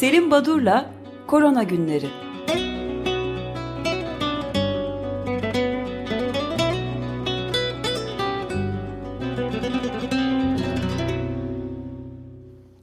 Selim 0.00 0.30
Badur'la 0.30 0.90
Korona 1.26 1.62
Günleri. 1.62 2.06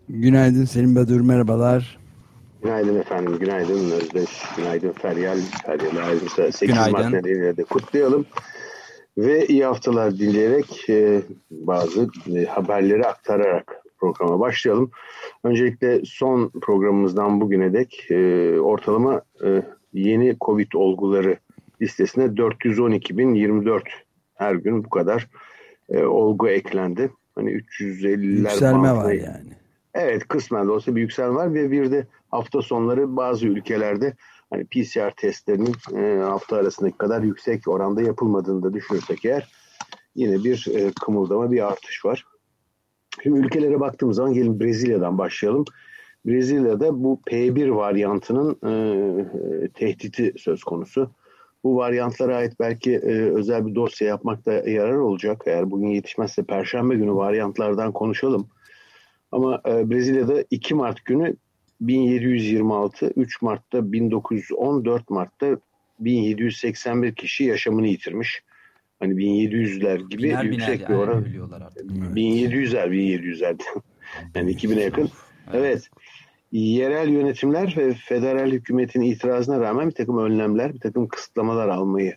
Günaydın 0.10 0.66
Selim 0.66 0.96
Badur, 0.96 1.22
merhabalar. 1.22 1.98
Günaydın 2.64 3.00
efendim, 3.00 3.38
günaydın 3.40 3.92
Özdeş, 3.92 4.30
günaydın 4.58 4.92
Feryal. 4.92 5.38
Feryal 5.66 6.08
ayrıca 6.08 6.52
8 6.52 6.76
günaydın. 6.76 7.12
Mart 7.12 7.58
de 7.58 7.64
kutlayalım. 7.64 8.26
Ve 9.18 9.46
iyi 9.46 9.66
haftalar 9.66 10.12
dileyerek 10.12 10.90
e, 10.90 11.22
bazı 11.52 12.08
e, 12.36 12.46
haberleri 12.46 13.06
aktararak 13.06 13.84
programa 14.00 14.40
başlayalım. 14.40 14.92
Öncelikle 15.48 16.02
son 16.06 16.50
programımızdan 16.62 17.42
bugüne 17.42 17.74
dek 17.74 18.08
e, 18.12 18.60
ortalama 18.60 19.22
e, 19.46 19.62
yeni 19.94 20.36
Covid 20.42 20.72
olguları 20.74 21.38
listesine 21.82 22.24
412.024 22.24 23.82
her 24.36 24.56
gün 24.56 24.84
bu 24.84 24.90
kadar 24.90 25.28
e, 25.90 26.04
olgu 26.04 26.50
eklendi. 26.50 27.12
Hani 27.36 27.52
350'ler 27.52 28.22
Yükselme 28.22 28.94
var 28.94 29.12
yani. 29.12 29.58
Evet 29.94 30.28
kısmen 30.28 30.68
de 30.68 30.72
olsa 30.72 30.96
bir 30.96 31.02
yükselme 31.02 31.36
var 31.36 31.54
ve 31.54 31.72
bir 31.72 31.92
de 31.92 32.08
hafta 32.32 32.62
sonları 32.62 33.16
bazı 33.16 33.48
ülkelerde 33.48 34.14
hani 34.50 34.66
PCR 34.66 35.12
testlerinin 35.18 35.76
e, 35.96 36.24
hafta 36.24 36.58
arasındaki 36.58 36.98
kadar 36.98 37.22
yüksek 37.22 37.68
oranda 37.68 38.02
yapılmadığını 38.02 38.64
da 38.64 38.74
düşünürsek 38.74 39.26
eğer 39.26 39.52
yine 40.16 40.44
bir 40.44 40.68
e, 40.76 40.92
kımıldama 41.02 41.52
bir 41.52 41.68
artış 41.68 42.06
var. 42.06 42.26
Şimdi 43.24 43.40
ülkelere 43.40 43.80
baktığımız 43.80 44.16
zaman 44.18 44.34
gelin 44.34 44.60
Brezilya'dan 44.60 45.18
başlayalım. 45.18 45.66
Brezilya'da 46.26 47.04
bu 47.04 47.22
P1 47.28 47.76
varyantının 47.76 48.58
e, 48.66 49.68
tehdidi 49.68 50.34
söz 50.38 50.64
konusu. 50.64 51.12
Bu 51.64 51.78
varyantlara 51.78 52.36
ait 52.36 52.60
belki 52.60 52.94
e, 52.94 53.32
özel 53.32 53.66
bir 53.66 53.76
dosya 53.76 54.08
yapmakta 54.08 54.54
yarar 54.54 54.96
olacak. 54.96 55.42
Eğer 55.46 55.72
bugün 55.72 55.88
yetişmezse 55.88 56.44
Perşembe 56.44 56.96
günü 56.96 57.16
varyantlardan 57.16 57.92
konuşalım. 57.92 58.48
Ama 59.32 59.62
e, 59.68 59.90
Brezilya'da 59.90 60.44
2 60.52 60.76
Mart 60.76 61.06
günü 61.06 61.36
1726, 61.82 63.14
3 63.16 63.42
Mart'ta 63.42 63.92
1910, 63.92 64.86
4 64.86 65.10
Mart'ta 65.10 65.58
1781 66.00 67.16
kişi 67.16 67.44
yaşamını 67.44 67.88
yitirmiş. 67.88 68.44
Hani 69.00 69.14
1700'ler 69.14 70.10
gibi 70.10 70.24
biner 70.24 70.44
yüksek 70.44 70.80
biner 70.80 70.90
bir 70.90 70.96
oran. 70.96 71.26
1700'ler, 72.16 72.90
1700'ler. 72.90 73.62
yani 74.36 74.52
2000'e 74.52 74.84
yakın. 74.84 75.10
Evet. 75.54 75.90
Yerel 76.52 77.10
yönetimler 77.10 77.74
ve 77.78 77.94
federal 77.94 78.52
hükümetin 78.52 79.02
itirazına 79.02 79.60
rağmen 79.60 79.90
bir 79.90 79.96
takım 79.96 80.18
önlemler, 80.18 80.74
bir 80.74 80.80
takım 80.80 81.08
kısıtlamalar 81.08 81.68
almayı 81.68 82.16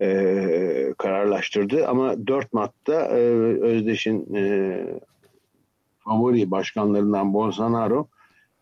e, 0.00 0.94
kararlaştırdı. 0.98 1.86
Ama 1.86 2.26
4 2.26 2.52
Mart'ta 2.52 3.02
e, 3.02 3.20
Özdeş'in 3.60 4.34
e, 4.34 4.84
favori 5.98 6.50
başkanlarından 6.50 7.34
Bolsonaro 7.34 8.08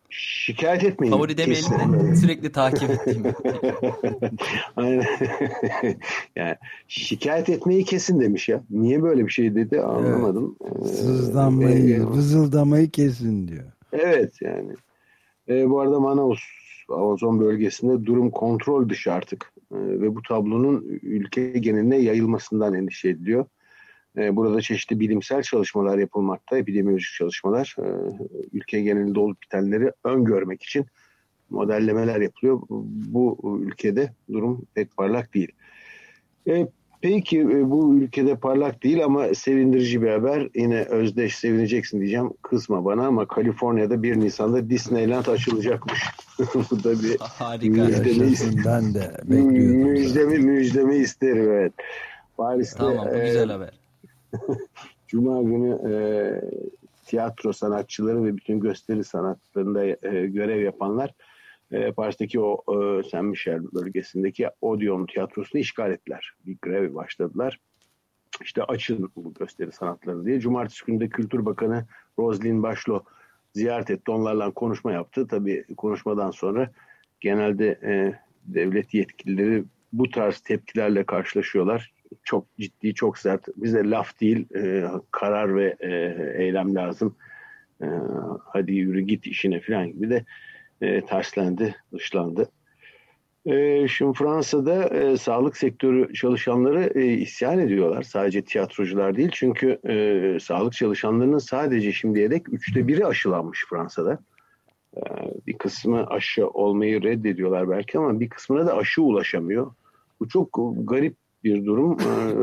şikayet 0.09 0.83
etmeyin. 0.83 1.13
Favori 1.13 1.37
demeyelim 1.37 2.09
de 2.09 2.15
sürekli 2.21 2.51
takip 2.51 2.89
ettiğim. 2.89 3.23
Aynen. 4.75 5.05
yani 6.35 6.55
şikayet 6.87 7.49
etmeyi 7.49 7.85
kesin 7.85 8.19
demiş 8.19 8.49
ya. 8.49 8.63
Niye 8.69 9.03
böyle 9.03 9.25
bir 9.25 9.31
şey 9.31 9.55
dedi 9.55 9.81
anlamadım. 9.81 10.55
Evet. 10.65 10.87
Sızlanmayı, 10.87 11.95
ee, 11.95 12.05
vızıldamayı 12.05 12.89
kesin 12.89 13.47
diyor. 13.47 13.65
Evet 13.93 14.41
yani. 14.41 14.71
Ee, 15.49 15.69
bu 15.69 15.79
arada 15.79 15.99
Manaus 15.99 16.39
Amazon 16.89 17.39
bölgesinde 17.39 18.05
durum 18.05 18.31
kontrol 18.31 18.89
dışı 18.89 19.13
artık. 19.13 19.53
Ee, 19.71 19.75
ve 19.77 20.15
bu 20.15 20.21
tablonun 20.21 20.99
ülke 21.01 21.51
geneline 21.51 21.97
yayılmasından 21.97 22.73
endişe 22.73 23.09
ediliyor. 23.09 23.45
Ee, 24.17 24.35
burada 24.35 24.61
çeşitli 24.61 24.99
bilimsel 24.99 25.41
çalışmalar 25.41 25.97
yapılmakta, 25.97 26.57
epidemiolojik 26.57 27.13
çalışmalar. 27.13 27.75
Ee, 27.79 27.83
ülke 28.53 28.81
genelinde 28.81 29.19
olup 29.19 29.41
bitenleri 29.41 29.91
öngörmek 30.03 30.63
için 30.63 30.85
modellemeler 31.49 32.21
yapılıyor. 32.21 32.61
Bu 33.09 33.59
ülkede 33.63 34.13
durum 34.33 34.65
pek 34.73 34.97
parlak 34.97 35.33
değil. 35.33 35.51
Ee, 36.47 36.67
peki 37.01 37.39
e, 37.39 37.69
bu 37.69 37.95
ülkede 37.95 38.35
parlak 38.35 38.83
değil 38.83 39.05
ama 39.05 39.33
sevindirici 39.33 40.01
bir 40.01 40.09
haber. 40.09 40.49
Yine 40.55 40.83
Özdeş 40.83 41.35
sevineceksin 41.35 41.99
diyeceğim. 41.99 42.33
Kızma 42.41 42.85
bana 42.85 43.07
ama 43.07 43.27
Kaliforniya'da 43.27 44.03
1 44.03 44.19
Nisan'da 44.19 44.69
Disneyland 44.69 45.25
açılacakmış. 45.25 46.03
bu 46.39 46.83
da 46.83 47.03
bir 47.03 47.17
Harika. 47.19 47.83
Müjdemi, 47.83 48.65
ben 48.65 48.93
de 48.93 49.17
bekliyordum. 49.23 49.91
Müjdemi, 49.91 50.37
müjdemi 50.37 50.95
isterim 50.95 51.51
evet. 51.51 51.73
Paris'te, 52.37 52.77
tamam 52.77 53.07
bu 53.13 53.19
güzel 53.21 53.49
e, 53.49 53.51
haber. 53.51 53.86
Cuma 55.07 55.41
günü 55.41 55.91
e, 55.91 55.95
tiyatro 57.05 57.53
sanatçıları 57.53 58.23
ve 58.23 58.37
bütün 58.37 58.59
gösteri 58.59 59.03
sanatlarında 59.03 59.85
e, 59.85 59.95
görev 60.27 60.61
yapanlar 60.61 61.13
e, 61.71 61.91
Paris'teki 61.91 62.39
o 62.39 62.63
e, 62.67 63.03
Saint 63.03 63.25
Michel 63.25 63.63
bölgesindeki 63.73 64.49
Odeon 64.61 65.05
tiyatrosunu 65.05 65.61
işgal 65.61 65.91
ettiler. 65.91 66.31
Bir 66.45 66.57
grev 66.61 66.95
başladılar. 66.95 67.59
İşte 68.41 68.63
açın 68.63 69.11
bu 69.15 69.33
gösteri 69.33 69.71
sanatları 69.71 70.25
diye. 70.25 70.39
Cumartesi 70.39 70.85
günü 70.85 70.99
de 70.99 71.09
Kültür 71.09 71.45
Bakanı 71.45 71.85
Roslin 72.19 72.63
Başlo 72.63 73.03
ziyaret 73.53 73.89
etti. 73.89 74.11
Onlarla 74.11 74.51
konuşma 74.51 74.91
yaptı. 74.91 75.27
Tabii 75.27 75.65
konuşmadan 75.77 76.31
sonra 76.31 76.71
genelde 77.19 77.79
e, 77.83 78.19
devlet 78.45 78.93
yetkilileri 78.93 79.63
bu 79.93 80.09
tarz 80.09 80.39
tepkilerle 80.39 81.03
karşılaşıyorlar 81.03 81.93
çok 82.23 82.57
ciddi, 82.57 82.93
çok 82.93 83.17
sert. 83.17 83.47
Bize 83.57 83.89
laf 83.89 84.19
değil, 84.21 84.55
e, 84.55 84.85
karar 85.11 85.55
ve 85.55 85.75
e, 85.79 85.89
eylem 86.43 86.75
lazım. 86.75 87.15
E, 87.81 87.87
hadi 88.45 88.73
yürü 88.73 89.01
git 89.01 89.27
işine 89.27 89.59
falan 89.59 89.91
gibi 89.91 90.09
de 90.09 90.25
e, 90.81 91.01
terslendi, 91.01 91.75
dışlandı. 91.93 92.49
E, 93.45 93.87
şimdi 93.87 94.17
Fransa'da 94.17 94.83
e, 94.83 95.17
sağlık 95.17 95.57
sektörü 95.57 96.13
çalışanları 96.13 96.91
e, 96.95 97.05
isyan 97.05 97.59
ediyorlar. 97.59 98.03
Sadece 98.03 98.41
tiyatrocular 98.41 99.17
değil. 99.17 99.29
Çünkü 99.33 99.79
e, 99.89 100.39
sağlık 100.39 100.73
çalışanlarının 100.73 101.37
sadece 101.37 101.91
şimdiye 101.91 102.31
dek 102.31 102.53
üçte 102.53 102.87
biri 102.87 103.05
aşılanmış 103.05 103.65
Fransa'da. 103.69 104.19
E, 104.97 105.01
bir 105.47 105.57
kısmı 105.57 106.07
aşı 106.07 106.47
olmayı 106.47 107.03
reddediyorlar 107.03 107.69
belki 107.69 107.97
ama 107.97 108.19
bir 108.19 108.29
kısmına 108.29 108.67
da 108.67 108.77
aşı 108.77 109.01
ulaşamıyor. 109.01 109.71
Bu 110.19 110.27
çok 110.27 110.59
garip 110.77 111.15
bir 111.47 111.65
durum. 111.65 111.97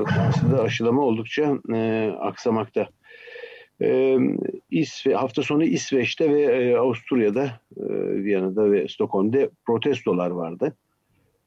Fransa'da 0.05 0.63
aşılama 0.63 1.03
oldukça 1.03 1.59
e, 1.75 2.11
aksamakta. 2.21 2.89
E, 3.81 4.19
İsve, 4.71 5.15
hafta 5.15 5.43
sonu 5.43 5.65
İsveç'te 5.65 6.35
ve 6.35 6.43
e, 6.43 6.77
Avusturya'da, 6.77 7.45
e, 7.77 7.85
Viyana'da 8.25 8.73
ve 8.73 8.89
Stockholm'da 8.89 9.49
protestolar 9.67 10.31
vardı. 10.31 10.77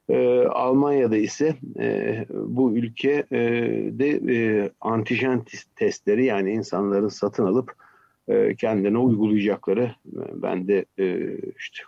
E, 0.09 0.45
Almanya'da 0.45 1.17
ise 1.17 1.55
e, 1.79 2.25
bu 2.29 2.77
ülkede 2.77 4.09
e, 4.33 4.69
antijen 4.81 5.45
testleri 5.75 6.25
yani 6.25 6.51
insanların 6.51 7.07
satın 7.07 7.45
alıp 7.45 7.86
e, 8.27 8.55
kendine 8.55 8.97
uygulayacakları. 8.97 9.95
E, 10.05 10.21
ben 10.41 10.67
de 10.67 10.85
e, 10.99 11.37
işte 11.57 11.83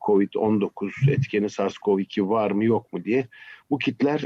Covid-19 0.00 1.10
etkeni 1.10 1.46
SARS-CoV-2 1.46 2.28
var 2.28 2.50
mı 2.50 2.64
yok 2.64 2.92
mu 2.92 3.04
diye 3.04 3.26
bu 3.70 3.78
kitler 3.78 4.20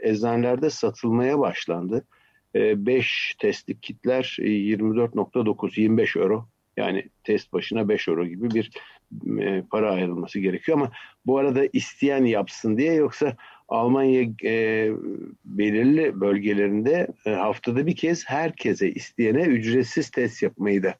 eczanelerde 0.00 0.70
satılmaya 0.70 1.38
başlandı. 1.38 2.04
5 2.54 3.36
testlik 3.38 3.82
kitler 3.82 4.36
24.9 4.38 5.80
25 5.80 6.16
euro. 6.16 6.48
Yani 6.76 7.08
test 7.24 7.52
başına 7.52 7.88
5 7.88 8.08
euro 8.08 8.26
gibi 8.26 8.50
bir 8.50 8.70
para 9.70 9.90
ayrılması 9.90 10.40
gerekiyor. 10.40 10.78
Ama 10.78 10.92
bu 11.26 11.38
arada 11.38 11.68
isteyen 11.72 12.24
yapsın 12.24 12.76
diye 12.76 12.94
yoksa 12.94 13.36
Almanya 13.68 14.28
e, 14.44 14.92
belirli 15.44 16.20
bölgelerinde 16.20 17.08
e, 17.26 17.30
haftada 17.30 17.86
bir 17.86 17.96
kez 17.96 18.24
herkese 18.26 18.90
isteyene 18.90 19.42
ücretsiz 19.42 20.10
test 20.10 20.42
yapmayı 20.42 20.82
da 20.82 20.94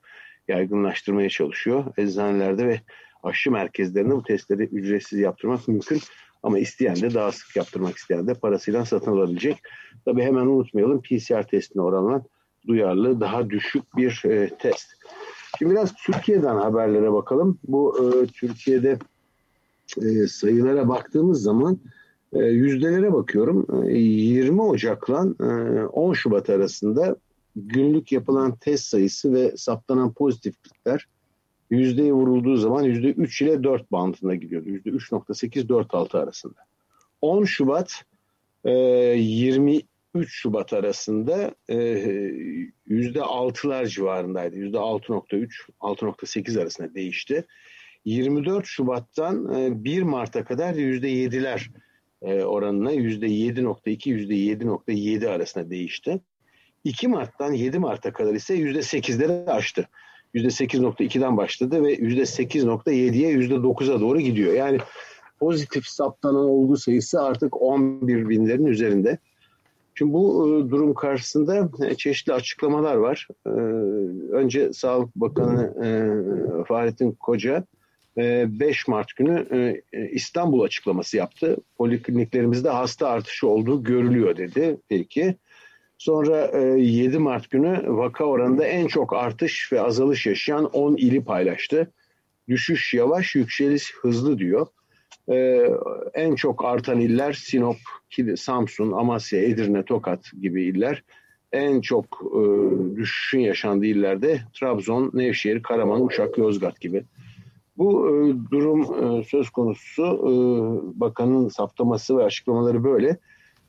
yaygınlaştırmaya 0.48 1.28
çalışıyor. 1.28 1.84
Eczanelerde 1.98 2.68
ve 2.68 2.80
aşı 3.22 3.50
merkezlerinde 3.50 4.14
bu 4.14 4.22
testleri 4.22 4.62
ücretsiz 4.62 5.18
yaptırmak 5.18 5.68
mümkün. 5.68 6.00
Ama 6.42 6.58
isteyen 6.58 6.96
de 6.96 7.14
daha 7.14 7.32
sık 7.32 7.56
yaptırmak 7.56 7.96
isteyen 7.96 8.26
de 8.26 8.34
parasıyla 8.34 8.84
satın 8.84 9.12
alabilecek. 9.12 9.56
Tabi 10.04 10.22
hemen 10.22 10.46
unutmayalım 10.46 11.02
PCR 11.02 11.42
testine 11.42 11.82
oranla 11.82 12.22
duyarlı 12.66 13.20
daha 13.20 13.50
düşük 13.50 13.96
bir 13.96 14.22
e, 14.24 14.48
test. 14.58 14.86
Şimdi 15.58 15.72
biraz 15.72 15.94
Türkiye'den 15.94 16.56
haberlere 16.56 17.12
bakalım. 17.12 17.58
Bu 17.69 17.98
e, 17.98 18.26
Türkiye'de 18.26 18.98
e, 20.02 20.26
sayılara 20.26 20.88
baktığımız 20.88 21.42
zaman 21.42 21.78
e, 22.40 22.44
yüzdelere 22.44 23.12
bakıyorum. 23.12 23.86
20 23.88 24.58
e, 24.58 24.62
Ocak'la 24.62 25.26
10 25.92 26.12
e, 26.12 26.14
Şubat 26.14 26.50
arasında 26.50 27.16
günlük 27.56 28.12
yapılan 28.12 28.56
test 28.56 28.84
sayısı 28.84 29.34
ve 29.34 29.56
saptanan 29.56 30.12
pozitiflikler 30.12 31.06
yüzdeye 31.70 32.12
vurulduğu 32.12 32.56
zaman 32.56 32.82
yüzde 32.82 33.08
3 33.10 33.42
ile 33.42 33.62
4 33.62 33.92
bandında 33.92 34.34
gidiyordu. 34.34 34.68
Yüzde 34.68 34.90
3.8-4.6 34.90 36.18
arasında. 36.18 36.60
10 37.20 37.44
Şubat 37.44 38.02
e, 38.64 38.72
23 38.72 39.84
Şubat 40.28 40.72
arasında 40.72 41.54
e, 41.68 41.76
yüzde 42.86 43.18
6'lar 43.18 43.88
civarındaydı. 43.88 44.56
Yüzde 44.56 44.76
6.3, 44.76 45.48
6.8 45.80 46.62
arasında 46.62 46.94
değişti. 46.94 47.44
24 48.04 48.66
Şubat'tan 48.66 49.84
1 49.84 50.00
e, 50.00 50.04
Mart'a 50.04 50.44
kadar 50.44 50.74
yüzde 50.74 51.10
7'ler 51.10 51.70
e, 52.22 52.42
oranına 52.42 52.90
yüzde 52.90 53.26
7.2, 53.26 54.08
yüzde 54.08 54.34
7.7 54.34 55.28
arasında 55.28 55.70
değişti. 55.70 56.20
2 56.84 57.08
Mart'tan 57.08 57.52
7 57.52 57.78
Mart'a 57.78 58.12
kadar 58.12 58.34
ise 58.34 58.54
yüzde 58.54 58.78
8'leri 58.78 59.50
aştı. 59.50 59.88
%8.2'den 60.34 61.36
başladı 61.36 61.84
ve 61.84 61.94
%8.7'ye 61.94 63.32
%9'a 63.32 64.00
doğru 64.00 64.20
gidiyor. 64.20 64.52
Yani 64.52 64.78
pozitif 65.40 65.86
saptanan 65.86 66.44
olgu 66.44 66.76
sayısı 66.76 67.22
artık 67.22 67.62
11 67.62 68.28
binlerin 68.28 68.66
üzerinde. 68.66 69.19
Şimdi 69.94 70.12
bu 70.12 70.48
e, 70.48 70.70
durum 70.70 70.94
karşısında 70.94 71.70
e, 71.88 71.94
çeşitli 71.94 72.32
açıklamalar 72.32 72.96
var. 72.96 73.28
E, 73.46 73.50
önce 74.32 74.72
Sağlık 74.72 75.16
Bakanı 75.16 75.74
Fahrettin 76.69 77.12
Koca 77.12 77.64
5 78.16 78.88
Mart 78.88 79.16
günü 79.16 79.46
İstanbul 80.12 80.60
açıklaması 80.60 81.16
yaptı. 81.16 81.56
Polikliniklerimizde 81.76 82.68
hasta 82.68 83.08
artışı 83.08 83.48
olduğu 83.48 83.84
görülüyor 83.84 84.36
dedi. 84.36 84.76
Peki. 84.88 85.36
Sonra 85.98 86.58
7 86.76 87.16
e, 87.16 87.18
Mart 87.18 87.50
günü 87.50 87.82
vaka 87.86 88.24
oranında 88.24 88.66
en 88.66 88.86
çok 88.86 89.12
artış 89.16 89.72
ve 89.72 89.80
azalış 89.80 90.26
yaşayan 90.26 90.64
10 90.64 90.96
ili 90.96 91.24
paylaştı. 91.24 91.92
Düşüş 92.48 92.94
yavaş, 92.94 93.34
yükseliş 93.34 93.94
hızlı 93.94 94.38
diyor. 94.38 94.66
E, 95.28 95.66
en 96.14 96.34
çok 96.34 96.64
artan 96.64 97.00
iller 97.00 97.32
Sinop, 97.32 97.76
Samsun, 98.36 98.92
Amasya, 98.92 99.42
Edirne, 99.42 99.84
Tokat 99.84 100.30
gibi 100.40 100.64
iller. 100.64 101.02
En 101.52 101.80
çok 101.80 102.22
e, 102.34 102.40
düşüşün 102.96 103.40
yaşandığı 103.40 103.86
illerde 103.86 104.40
Trabzon, 104.60 105.10
Nevşehir, 105.14 105.62
Karaman, 105.62 106.06
Uşak, 106.06 106.38
Yozgat 106.38 106.80
gibi. 106.80 107.04
Bu 107.78 108.08
durum 108.50 108.87
söz 109.25 109.50
konusu 109.50 110.02
bakanın 110.94 111.49
saptaması 111.49 112.19
ve 112.19 112.25
açıklamaları 112.25 112.84
böyle. 112.84 113.17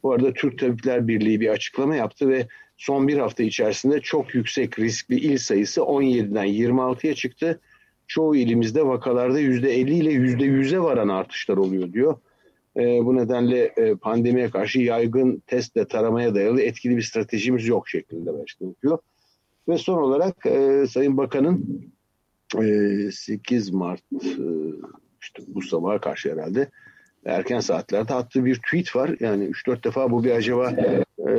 Bu 0.04 0.12
arada 0.12 0.33
Türk 0.33 0.59
Tabipler 0.59 1.07
Birliği 1.07 1.39
bir 1.39 1.50
açıklama 1.50 1.95
yaptı 1.95 2.30
ve 2.30 2.48
son 2.77 3.07
bir 3.07 3.18
hafta 3.18 3.44
içerisinde 3.44 4.00
çok 4.00 4.36
yüksek 4.36 4.80
riskli 4.80 5.15
il 5.15 5.38
sayısı 5.38 5.81
17'den 5.81 6.48
26'ya 6.48 7.15
çıktı. 7.15 7.59
Çoğu 8.07 8.36
ilimizde 8.36 8.88
vakalarda 8.88 9.39
%50 9.39 9.92
ile 9.92 10.12
%100'e 10.12 10.80
varan 10.80 11.07
artışlar 11.07 11.57
oluyor 11.57 11.94
diyor. 11.94 12.18
E, 12.77 13.06
bu 13.06 13.15
nedenle 13.15 13.74
e, 13.77 13.95
pandemiye 13.95 14.50
karşı 14.50 14.80
yaygın 14.80 15.44
testle 15.48 15.88
taramaya 15.88 16.36
dayalı 16.36 16.62
etkili 16.62 16.98
bir 16.98 17.01
stratejimiz 17.01 17.68
yok 17.68 17.89
şeklinde 17.89 18.39
başlıyor. 18.39 18.98
Ve 19.68 19.77
son 19.77 19.98
olarak 19.98 20.45
e, 20.45 20.86
Sayın 20.89 21.18
Bakan'ın 21.18 21.81
e, 21.81 21.96
8 23.11 23.69
Mart 23.69 24.01
e, 24.13 24.27
işte 25.21 25.44
bu 25.47 25.61
sabaha 25.61 25.99
karşı 25.99 26.31
herhalde 26.31 26.69
erken 27.25 27.59
saatlerde 27.59 28.13
attığı 28.13 28.45
bir 28.45 28.55
tweet 28.55 28.95
var. 28.95 29.15
Yani 29.19 29.45
3-4 29.45 29.83
defa 29.83 30.11
bu 30.11 30.23
bir 30.23 30.31
acaba 30.31 30.71
e, 31.29 31.33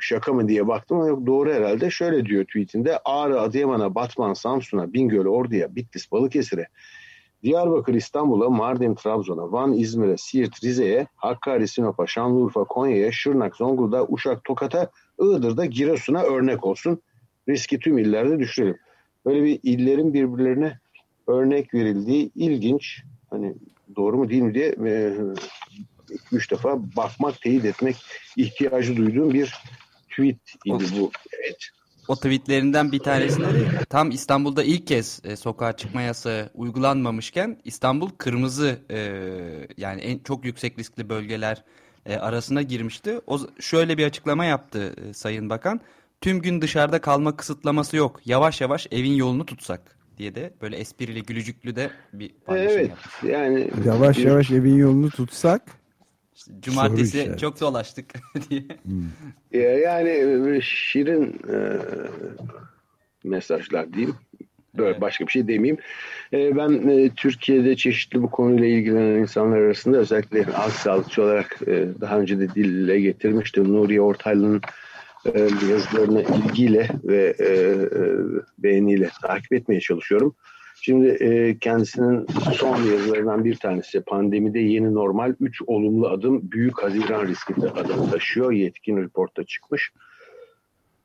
şaka 0.00 0.32
mı 0.32 0.48
diye 0.48 0.68
baktım 0.68 0.98
ama 0.98 1.08
yok 1.08 1.26
doğru 1.26 1.52
herhalde. 1.52 1.90
Şöyle 1.90 2.26
diyor 2.26 2.44
tweetinde 2.44 2.98
Ağrı, 3.04 3.40
Adıyaman'a, 3.40 3.94
Batman, 3.94 4.32
Samsun'a, 4.32 4.92
Bingöl, 4.92 5.26
Ordu'ya, 5.26 5.76
Bitlis, 5.76 6.12
Balıkesir'e, 6.12 6.66
Diyarbakır, 7.42 7.94
İstanbul'a, 7.94 8.50
Mardin, 8.50 8.94
Trabzon'a, 8.94 9.52
Van, 9.52 9.72
İzmir'e, 9.72 10.16
Siirt, 10.16 10.64
Rize'ye, 10.64 11.06
Hakkari, 11.16 11.68
Sinop'a, 11.68 12.06
Şanlıurfa, 12.06 12.64
Konya'ya, 12.64 13.12
Şırnak, 13.12 13.56
Zonguldak'a, 13.56 14.06
Uşak, 14.12 14.44
Tokat'a, 14.44 14.90
Iğdır'da, 15.20 15.64
Giresun'a 15.64 16.22
örnek 16.22 16.64
olsun. 16.64 17.02
Riski 17.48 17.78
tüm 17.78 17.98
illerde 17.98 18.38
düşürelim. 18.38 18.78
Böyle 19.28 19.44
bir 19.44 19.60
illerin 19.62 20.14
birbirlerine 20.14 20.78
örnek 21.26 21.74
verildiği 21.74 22.30
ilginç. 22.34 23.02
Hani 23.30 23.54
doğru 23.96 24.16
mu 24.16 24.30
değil 24.30 24.42
mi 24.42 24.54
diye 24.54 24.66
e, 24.86 25.16
üç 26.32 26.50
defa 26.50 26.96
bakmak, 26.96 27.40
teyit 27.40 27.64
etmek 27.64 27.96
ihtiyacı 28.36 28.96
duyduğum 28.96 29.34
bir 29.34 29.54
tweet 30.10 30.36
idi 30.64 30.84
bu. 31.00 31.10
Evet. 31.38 31.56
O 32.08 32.16
tweetlerinden 32.16 32.92
bir 32.92 32.98
tanesinde 32.98 33.48
tam 33.90 34.10
İstanbul'da 34.10 34.64
ilk 34.64 34.86
kez 34.86 35.20
e, 35.24 35.36
sokağa 35.36 35.76
çıkma 35.76 36.02
yasağı 36.02 36.50
uygulanmamışken 36.54 37.60
İstanbul 37.64 38.10
kırmızı 38.10 38.78
e, 38.90 38.98
yani 39.76 40.00
en 40.00 40.18
çok 40.18 40.44
yüksek 40.44 40.78
riskli 40.78 41.08
bölgeler 41.08 41.64
e, 42.06 42.16
arasına 42.16 42.62
girmişti. 42.62 43.20
O 43.26 43.38
şöyle 43.60 43.98
bir 43.98 44.06
açıklama 44.06 44.44
yaptı 44.44 44.94
e, 45.08 45.12
Sayın 45.12 45.50
Bakan. 45.50 45.80
Tüm 46.20 46.42
gün 46.42 46.62
dışarıda 46.62 47.00
kalma 47.00 47.36
kısıtlaması 47.36 47.96
yok. 47.96 48.20
Yavaş 48.24 48.60
yavaş 48.60 48.86
evin 48.90 49.12
yolunu 49.12 49.46
tutsak 49.46 49.98
diye 50.18 50.34
de 50.34 50.52
böyle 50.62 50.76
esprili 50.76 51.22
gülücüklü 51.22 51.76
de 51.76 51.90
bir 52.12 52.30
paylaşım 52.46 52.78
evet, 52.78 52.88
yaptık. 52.88 53.24
Yani 53.24 53.70
yavaş 53.86 54.18
yavaş 54.18 54.50
evin 54.50 54.76
yolunu 54.76 55.10
tutsak 55.10 55.62
Cumartesi 56.60 57.36
çok 57.40 57.60
dolaştık 57.60 58.06
diye. 58.50 58.62
Hmm. 58.82 59.60
Yani 59.80 60.08
e, 60.08 60.60
şirin 60.62 61.40
e, 61.52 61.56
mesajlar 63.24 63.92
diyeyim. 63.92 64.14
Böyle 64.78 64.90
evet. 64.90 65.00
başka 65.00 65.26
bir 65.26 65.32
şey 65.32 65.48
demeyeyim. 65.48 65.78
E, 66.32 66.56
ben 66.56 66.88
e, 66.88 67.10
Türkiye'de 67.16 67.76
çeşitli 67.76 68.22
bu 68.22 68.30
konuyla 68.30 68.66
ilgilenen 68.66 69.20
insanlar 69.20 69.56
arasında 69.56 69.98
özellikle 69.98 70.46
az 70.54 70.72
sağlıkçı 70.72 71.22
olarak 71.22 71.58
e, 71.66 71.88
daha 72.00 72.18
önce 72.18 72.38
de 72.40 72.54
dille 72.54 73.00
getirmiştim. 73.00 73.72
Nuriye 73.72 74.00
Ortaylı'nın 74.00 74.62
e, 75.34 75.40
yazılarını 75.70 76.22
ilgiyle 76.22 76.88
ve 77.04 77.34
e, 77.38 77.44
e, 77.44 77.76
beğeniyle 78.58 79.10
takip 79.22 79.52
etmeye 79.52 79.80
çalışıyorum. 79.80 80.34
Şimdi 80.80 81.08
e, 81.08 81.58
kendisinin 81.58 82.26
son 82.52 82.76
yazılarından 82.76 83.44
bir 83.44 83.56
tanesi 83.56 84.00
pandemide 84.00 84.58
yeni 84.58 84.94
normal 84.94 85.34
3 85.40 85.62
olumlu 85.66 86.08
adım 86.08 86.52
büyük 86.52 86.82
haziran 86.82 87.26
riski 87.26 87.54
adını 87.54 88.10
taşıyor. 88.10 88.52
Yetkin 88.52 89.02
raporta 89.02 89.44
çıkmış. 89.44 89.92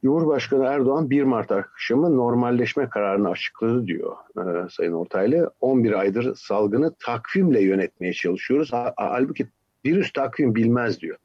Cumhurbaşkanı 0.04 0.66
Erdoğan 0.66 1.10
1 1.10 1.24
Mart 1.24 1.52
akşamı 1.52 2.18
normalleşme 2.18 2.90
kararını 2.90 3.30
açıkladı 3.30 3.88
diyor 3.88 4.16
e, 4.38 4.70
Sayın 4.70 4.94
Ortaylı. 4.94 5.52
11 5.62 5.92
aydır 5.92 6.36
salgını 6.36 6.94
takvimle 7.06 7.62
yönetmeye 7.62 8.14
çalışıyoruz. 8.14 8.70
Halbuki 8.96 9.48
virüs 9.86 10.14
takvim 10.14 10.56
bilmez 10.56 11.02
diyor 11.02 11.18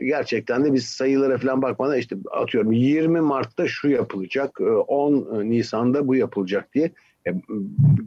gerçekten 0.00 0.64
de 0.64 0.72
biz 0.72 0.84
sayılara 0.84 1.38
falan 1.38 1.62
bakmadan 1.62 1.98
işte 1.98 2.16
atıyorum 2.30 2.72
20 2.72 3.20
Mart'ta 3.20 3.68
şu 3.68 3.88
yapılacak, 3.88 4.60
10 4.60 5.40
e, 5.40 5.50
Nisan'da 5.50 6.08
bu 6.08 6.14
yapılacak 6.14 6.74
diye 6.74 6.90
e, 7.26 7.30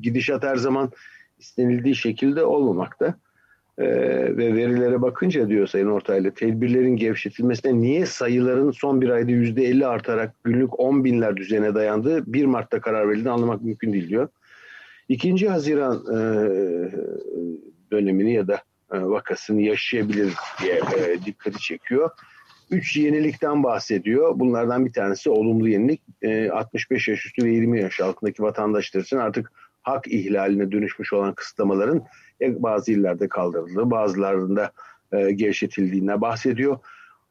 gidişat 0.01 0.43
her 0.43 0.55
zaman 0.55 0.91
istenildiği 1.39 1.95
şekilde 1.95 2.43
olmamakta. 2.43 3.15
Ee, 3.77 3.87
ve 4.37 4.55
verilere 4.55 5.01
bakınca 5.01 5.49
diyor 5.49 5.67
Sayın 5.67 5.87
Ortaylı 5.87 6.31
tedbirlerin 6.31 6.95
gevşetilmesine 6.95 7.81
niye 7.81 8.05
sayıların 8.05 8.71
son 8.71 9.01
bir 9.01 9.09
ayda 9.09 9.31
yüzde 9.31 9.63
50 9.63 9.85
artarak 9.85 10.33
günlük 10.43 10.79
10 10.79 11.03
binler 11.03 11.37
düzeyine 11.37 11.75
dayandığı 11.75 12.33
1 12.33 12.45
Mart'ta 12.45 12.81
karar 12.81 13.09
verildiğini 13.09 13.31
anlamak 13.31 13.61
mümkün 13.61 13.93
değil 13.93 14.09
diyor. 14.09 14.27
2. 15.09 15.49
Haziran 15.49 15.95
e, 15.95 16.17
dönemini 17.91 18.33
ya 18.33 18.47
da 18.47 18.55
e, 18.55 18.74
vakasını 19.03 19.61
yaşayabilir 19.61 20.33
diye 20.61 20.75
e, 20.75 21.25
dikkati 21.25 21.59
çekiyor. 21.59 22.09
Üç 22.71 22.97
yenilikten 22.97 23.63
bahsediyor. 23.63 24.39
Bunlardan 24.39 24.85
bir 24.85 24.93
tanesi 24.93 25.29
olumlu 25.29 25.69
yenilik. 25.69 26.01
E, 26.21 26.49
65 26.49 27.07
yaş 27.07 27.25
üstü 27.25 27.45
ve 27.45 27.49
20 27.49 27.81
yaş 27.81 27.99
altındaki 27.99 28.43
vatandaşlar 28.43 29.01
için 29.01 29.17
artık 29.17 29.51
hak 29.83 30.07
ihlaline 30.07 30.71
dönüşmüş 30.71 31.13
olan 31.13 31.33
kısıtlamaların 31.33 32.03
bazı 32.41 32.91
illerde 32.91 33.27
kaldırıldığı, 33.27 33.91
bazılarında 33.91 34.71
e, 35.11 35.31
gevşetildiğine 35.31 36.21
bahsediyor. 36.21 36.77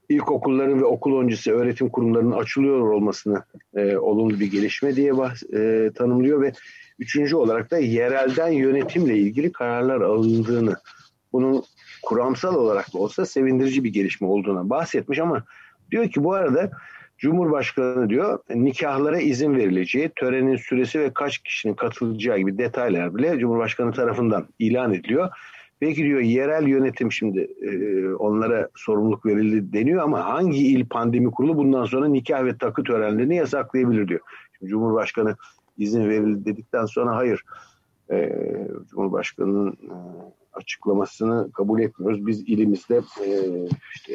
İlkokulların 0.08 0.80
ve 0.80 0.84
okul 0.84 1.20
öncesi 1.20 1.52
öğretim 1.52 1.88
kurumlarının 1.88 2.36
açılıyor 2.36 2.88
olmasını 2.88 3.42
e, 3.74 3.96
olumlu 3.96 4.40
bir 4.40 4.50
gelişme 4.50 4.96
diye 4.96 5.16
bahs 5.16 5.42
e, 5.42 5.90
tanımlıyor 5.94 6.42
ve 6.42 6.52
üçüncü 6.98 7.36
olarak 7.36 7.70
da 7.70 7.78
yerelden 7.78 8.48
yönetimle 8.48 9.18
ilgili 9.18 9.52
kararlar 9.52 10.00
alındığını 10.00 10.76
bunun 11.34 11.62
kuramsal 12.02 12.54
olarak 12.54 12.94
da 12.94 12.98
olsa 12.98 13.26
sevindirici 13.26 13.84
bir 13.84 13.92
gelişme 13.92 14.26
olduğuna 14.26 14.70
bahsetmiş 14.70 15.18
ama 15.18 15.44
diyor 15.90 16.08
ki 16.08 16.24
bu 16.24 16.32
arada 16.32 16.70
Cumhurbaşkanı 17.18 18.10
diyor 18.10 18.38
nikahlara 18.54 19.20
izin 19.20 19.54
verileceği, 19.56 20.10
törenin 20.16 20.56
süresi 20.56 21.00
ve 21.00 21.14
kaç 21.14 21.38
kişinin 21.38 21.74
katılacağı 21.74 22.38
gibi 22.38 22.58
detaylar 22.58 23.14
bile 23.14 23.38
Cumhurbaşkanı 23.38 23.92
tarafından 23.92 24.46
ilan 24.58 24.94
ediliyor. 24.94 25.30
Peki 25.80 26.04
diyor 26.04 26.20
yerel 26.20 26.68
yönetim 26.68 27.12
şimdi 27.12 27.40
e, 27.62 28.08
onlara 28.14 28.68
sorumluluk 28.76 29.26
verildi 29.26 29.72
deniyor 29.72 30.02
ama 30.02 30.24
hangi 30.24 30.66
il 30.66 30.86
pandemi 30.86 31.30
kurulu 31.30 31.56
bundan 31.56 31.84
sonra 31.84 32.08
nikah 32.08 32.44
ve 32.44 32.58
takı 32.58 32.82
törenlerini 32.82 33.36
yasaklayabilir 33.36 34.08
diyor. 34.08 34.20
Şimdi 34.58 34.70
Cumhurbaşkanı 34.70 35.36
izin 35.78 36.08
verildi 36.08 36.44
dedikten 36.44 36.86
sonra 36.86 37.16
hayır 37.16 37.44
e, 38.10 38.32
Cumhurbaşkanı'nın 38.90 39.70
e, 39.72 39.94
açıklamasını 40.54 41.52
kabul 41.52 41.80
etmiyoruz. 41.80 42.26
Biz 42.26 42.40
ilimizde 42.40 42.96
e, 42.96 43.28
işte 43.94 44.12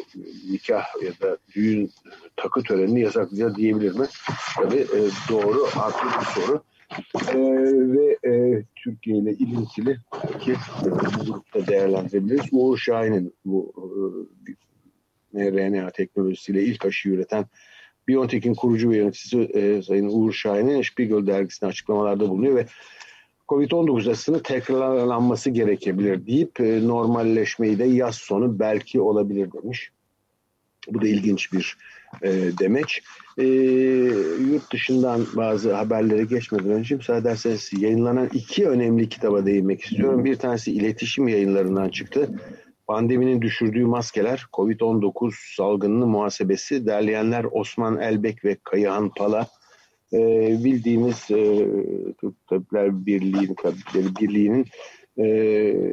nikah 0.52 0.84
ya 1.04 1.12
da 1.22 1.38
düğün 1.56 1.92
takı 2.36 2.64
törenini 2.64 3.02
yasaklayacağız 3.02 3.56
diyebilir 3.56 4.00
mi? 4.00 4.06
Tabii 4.56 4.76
e, 4.76 5.00
doğru, 5.30 5.66
haklı 5.66 6.20
bir 6.20 6.26
soru. 6.26 6.64
E, 7.32 7.38
ve 7.94 8.18
e, 8.26 8.64
Türkiye 8.76 9.18
ile 9.18 9.34
ilintili 9.34 9.98
ki 10.40 10.52
e, 10.86 10.92
bu 10.92 11.26
grupta 11.26 11.68
değerlendirebiliriz. 11.68 12.46
Uğur 12.52 12.78
Şahin'in 12.78 13.34
bu 13.46 13.74
e, 15.34 15.52
RNA 15.52 15.90
teknolojisiyle 15.90 16.64
ilk 16.64 16.86
aşıyı 16.86 17.16
üreten 17.16 17.46
BioNTech'in 18.08 18.54
kurucu 18.54 18.90
ve 18.90 18.98
yöneticisi 18.98 19.40
e, 19.40 19.82
Sayın 19.82 20.10
Uğur 20.12 20.34
Şahin'in 20.34 20.82
Spiegel 20.82 21.28
dergisine 21.28 21.70
açıklamalarda 21.70 22.30
bulunuyor 22.30 22.56
ve 22.56 22.66
Covid-19 23.50 24.12
aşısının 24.12 24.40
tekrarlanması 24.40 25.50
gerekebilir 25.50 26.28
deyip 26.28 26.60
e, 26.60 26.88
normalleşmeyi 26.88 27.80
de 27.80 27.84
yaz 27.84 28.16
sonu 28.16 28.60
belki 28.60 29.02
olabilir 29.02 29.50
demiş. 29.52 29.92
Bu 30.88 31.02
da 31.02 31.08
ilginç 31.08 31.54
bir 31.54 31.78
e, 32.22 32.30
demeç. 32.60 33.02
E, 33.38 33.44
yurt 34.52 34.74
dışından 34.74 35.26
bazı 35.36 35.74
haberlere 35.74 36.24
geçmeden 36.24 36.70
önce 36.70 36.96
müsaade 36.96 37.20
ederseniz 37.20 37.72
yayınlanan 37.80 38.30
iki 38.34 38.70
önemli 38.70 39.10
kitaba 39.10 39.46
değinmek 39.46 39.82
istiyorum. 39.82 40.26
Bir 40.26 40.36
tanesi 40.36 40.72
iletişim 40.72 41.28
yayınlarından 41.28 41.90
çıktı. 41.90 42.30
Pandeminin 42.88 43.42
düşürdüğü 43.42 43.86
maskeler, 43.86 44.46
Covid-19 44.54 45.56
salgınının 45.56 46.10
muhasebesi, 46.10 46.86
derleyenler 46.86 47.46
Osman 47.52 47.98
Elbek 47.98 48.46
ve 48.46 48.58
Kayıhan 48.64 49.10
Pala 49.10 49.48
e, 50.14 50.20
bildiğimiz 50.64 51.32
e, 51.32 51.68
Türk 52.22 52.48
Tabipler 52.48 53.06
Birliği'nin, 53.06 53.54
Tabipleri 53.54 54.16
Birliği'nin 54.16 54.66
e, 55.18 55.92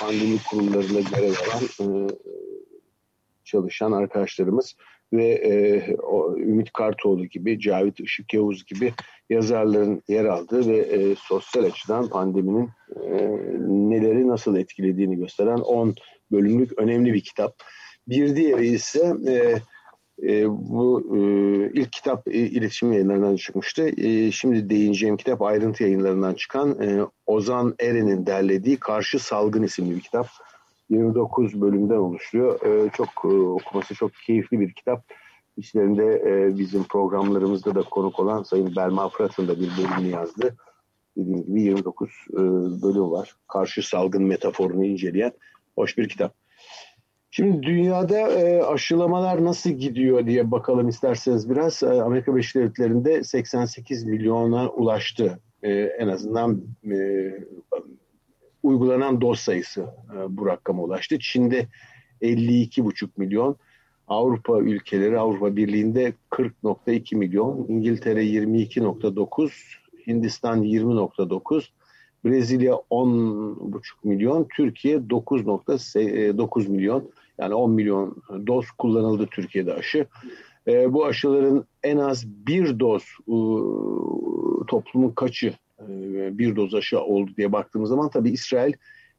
pandemi 0.00 0.38
kurumlarında 0.50 1.00
görev 1.00 1.32
alan 1.32 2.08
e, 2.08 2.08
çalışan 3.44 3.92
arkadaşlarımız 3.92 4.76
ve 5.12 5.26
e, 5.26 5.96
o, 5.96 6.36
Ümit 6.36 6.72
Kartoğlu 6.72 7.26
gibi, 7.26 7.60
Cavit 7.60 8.00
Işık 8.00 8.34
Yavuz 8.34 8.64
gibi 8.64 8.92
yazarların 9.30 10.02
yer 10.08 10.24
aldığı 10.24 10.68
ve 10.68 10.78
e, 10.78 11.14
sosyal 11.18 11.64
açıdan 11.64 12.08
pandeminin 12.08 12.68
e, 13.02 13.10
neleri 13.68 14.28
nasıl 14.28 14.56
etkilediğini 14.56 15.16
gösteren 15.16 15.58
10 15.58 15.94
bölümlük 16.32 16.78
önemli 16.78 17.12
bir 17.12 17.20
kitap. 17.20 17.54
Bir 18.08 18.36
diğeri 18.36 18.66
ise 18.66 19.14
e, 19.28 19.54
e, 20.22 20.50
bu 20.50 21.16
e, 21.16 21.20
ilk 21.80 21.92
kitap 21.92 22.28
e, 22.28 22.32
iletişim 22.32 22.92
yayınlarından 22.92 23.36
çıkmıştı. 23.36 23.88
E, 23.96 24.30
şimdi 24.30 24.70
değineceğim 24.70 25.16
kitap 25.16 25.42
ayrıntı 25.42 25.82
yayınlarından 25.82 26.34
çıkan 26.34 26.82
e, 26.82 27.00
Ozan 27.26 27.74
Eren'in 27.80 28.26
derlediği 28.26 28.76
Karşı 28.76 29.18
Salgın 29.18 29.62
isimli 29.62 29.96
bir 29.96 30.00
kitap. 30.00 30.26
29 30.90 31.60
bölümden 31.60 31.96
oluşuyor. 31.96 32.66
E, 32.66 32.90
çok 32.90 33.08
e, 33.24 33.28
okuması 33.28 33.94
çok 33.94 34.10
keyifli 34.26 34.60
bir 34.60 34.72
kitap. 34.72 35.04
İçlerinde 35.56 36.22
e, 36.26 36.58
bizim 36.58 36.84
programlarımızda 36.84 37.74
da 37.74 37.82
konuk 37.82 38.20
olan 38.20 38.42
Sayın 38.42 38.76
Belma 38.76 39.08
Fırat'ın 39.08 39.48
da 39.48 39.60
bir 39.60 39.70
bölümünü 39.78 40.12
yazdı. 40.12 40.56
Dediğim 41.16 41.46
gibi 41.46 41.62
29 41.62 42.10
e, 42.32 42.36
bölüm 42.82 43.10
var. 43.10 43.36
Karşı 43.48 43.88
salgın 43.88 44.22
metaforunu 44.22 44.84
inceleyen 44.84 45.32
hoş 45.76 45.98
bir 45.98 46.08
kitap. 46.08 46.39
Şimdi 47.30 47.62
dünyada 47.62 48.18
e, 48.18 48.62
aşılamalar 48.62 49.44
nasıl 49.44 49.70
gidiyor 49.70 50.26
diye 50.26 50.50
bakalım 50.50 50.88
isterseniz 50.88 51.50
biraz. 51.50 51.82
E, 51.82 51.86
Amerika 51.86 52.34
Birleşik 52.34 52.54
Devletleri'nde 52.54 53.24
88 53.24 54.04
milyona 54.04 54.68
ulaştı. 54.68 55.40
E, 55.62 55.72
en 55.72 56.08
azından 56.08 56.62
e, 56.90 57.30
uygulanan 58.62 59.20
doz 59.20 59.38
sayısı 59.38 59.80
e, 60.16 60.36
bu 60.36 60.46
rakama 60.46 60.82
ulaştı. 60.82 61.18
Çin'de 61.18 61.66
52,5 62.22 63.08
milyon. 63.16 63.56
Avrupa 64.08 64.58
ülkeleri 64.58 65.18
Avrupa 65.18 65.56
Birliği'nde 65.56 66.12
40.2 66.30 67.16
milyon, 67.16 67.66
İngiltere 67.68 68.24
22.9, 68.24 69.50
Hindistan 70.06 70.62
20.9, 70.62 71.64
Brezilya 72.24 72.72
10,5 72.90 73.80
milyon, 74.04 74.46
Türkiye 74.56 74.96
9.9 74.96 76.68
milyon. 76.68 77.10
Yani 77.38 77.54
10 77.54 77.70
milyon 77.70 78.22
doz 78.46 78.70
kullanıldı 78.70 79.26
Türkiye'de 79.26 79.74
aşı. 79.74 80.06
E, 80.66 80.92
bu 80.92 81.06
aşıların 81.06 81.64
en 81.82 81.96
az 81.96 82.26
bir 82.26 82.78
doz 82.78 83.02
e, 83.02 83.36
toplumun 84.66 85.10
kaçı 85.10 85.54
e, 85.80 85.88
bir 86.38 86.56
doz 86.56 86.74
aşı 86.74 87.00
oldu 87.00 87.30
diye 87.36 87.52
baktığımız 87.52 87.88
zaman 87.88 88.10
tabii 88.10 88.30
İsrail 88.30 88.72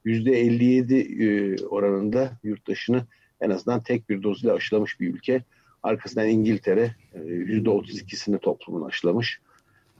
%57 0.05 0.93
e, 0.93 1.65
oranında 1.65 2.31
yurttaşını 2.43 3.05
en 3.41 3.49
azından 3.49 3.83
tek 3.83 4.09
bir 4.09 4.23
doz 4.23 4.43
ile 4.43 4.51
aşılamış 4.51 4.99
bir 4.99 5.13
ülke. 5.13 5.43
Arkasından 5.83 6.29
İngiltere 6.29 6.95
e, 7.13 7.19
%32'sini 7.19 8.39
toplumun 8.39 8.87
aşılamış. 8.87 9.41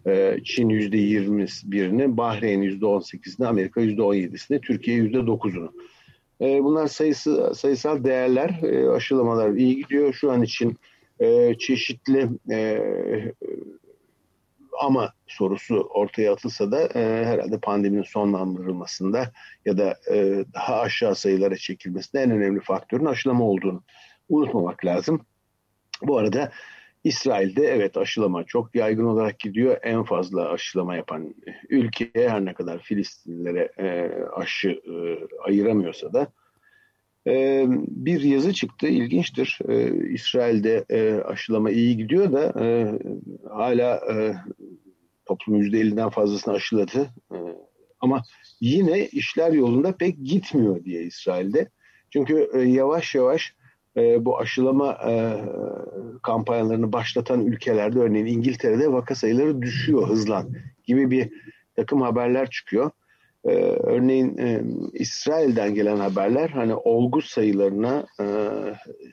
E, 0.08 0.38
Çin 0.44 0.70
%21'ini, 0.70 2.18
Bahreyn 2.18 2.62
%18'ini, 2.62 3.48
Amerika 3.48 3.82
%17'sini, 3.82 4.62
Türkiye 4.62 4.98
%9'unu. 4.98 5.72
E, 6.42 6.64
bunlar 6.64 6.88
sayısı 6.88 7.56
sayısal 7.56 8.04
değerler, 8.04 8.50
e, 8.64 8.90
aşılamalar 8.90 9.52
iyi 9.52 9.76
gidiyor. 9.78 10.14
Şu 10.14 10.32
an 10.32 10.42
için 10.42 10.78
e, 11.20 11.56
çeşitli 11.60 12.30
e, 12.52 12.82
ama 14.82 15.14
sorusu 15.28 15.76
ortaya 15.76 16.34
atılsa 16.34 16.72
da 16.72 16.90
herhalde 16.94 17.60
pandeminin 17.60 18.04
sonlandırılmasında 18.04 19.32
ya 19.66 19.78
da 19.78 20.00
daha 20.54 20.80
aşağı 20.80 21.16
sayılara 21.16 21.56
çekilmesinde 21.56 22.22
en 22.22 22.32
önemli 22.32 22.60
faktörün 22.60 23.06
aşılama 23.06 23.46
olduğunu 23.46 23.84
unutmamak 24.30 24.86
lazım. 24.86 25.26
Bu 26.04 26.18
arada 26.18 26.52
İsrail'de 27.04 27.68
evet 27.68 27.98
aşılama 27.98 28.44
çok 28.44 28.76
yaygın 28.76 29.06
olarak 29.06 29.40
gidiyor. 29.40 29.78
En 29.84 30.04
fazla 30.04 30.50
aşılama 30.50 30.96
yapan 30.96 31.36
ülke 31.70 32.12
her 32.14 32.46
ne 32.46 32.54
kadar 32.54 32.80
Filistinlilere 32.80 33.72
e, 33.78 34.12
aşı 34.36 34.70
e, 34.70 34.94
ayıramıyorsa 35.48 36.14
da 36.14 36.28
e, 37.28 37.66
bir 37.88 38.22
yazı 38.22 38.54
çıktı. 38.54 38.88
İlginçtir. 38.88 39.60
E, 39.70 40.08
İsrail'de 40.10 40.86
e, 40.90 41.14
aşılama 41.14 41.72
iyi 41.72 41.98
gidiyor 41.98 42.32
da 42.32 42.54
e, 42.66 43.00
hala 43.50 43.96
e, 43.96 44.36
toplum 45.26 45.62
%50'den 45.62 46.10
fazlasını 46.10 46.54
aşıladı. 46.54 47.10
E, 47.32 47.38
ama 48.00 48.24
yine 48.62 49.08
işler 49.08 49.52
yolunda 49.54 49.98
pek 49.98 50.24
gitmiyor 50.24 50.84
diye 50.84 51.04
İsrail'de. 51.04 51.70
Çünkü 52.10 52.50
e, 52.54 52.60
yavaş 52.60 53.16
yavaş 53.16 53.56
e, 53.98 54.26
bu 54.26 54.40
aşılama 54.40 54.98
e, 55.10 55.42
kampanyalarını 56.24 56.94
başlatan 56.94 57.46
ülkelerde 57.46 58.00
örneğin 58.00 58.26
İngiltere'de 58.26 58.92
vaka 58.92 59.16
sayıları 59.16 59.62
düşüyor 59.62 60.08
hızlan 60.08 60.50
gibi 60.84 61.12
bir 61.12 61.30
takım 61.76 62.02
haberler 62.02 62.50
çıkıyor. 62.50 62.92
Ee, 63.46 63.50
örneğin 63.84 64.38
e, 64.38 64.62
İsrail'den 64.94 65.76
gelen 65.76 65.98
haberler 65.98 66.50
hani 66.50 66.76
olgu 66.76 67.22
sayılarına 67.22 68.06
e, 68.20 68.26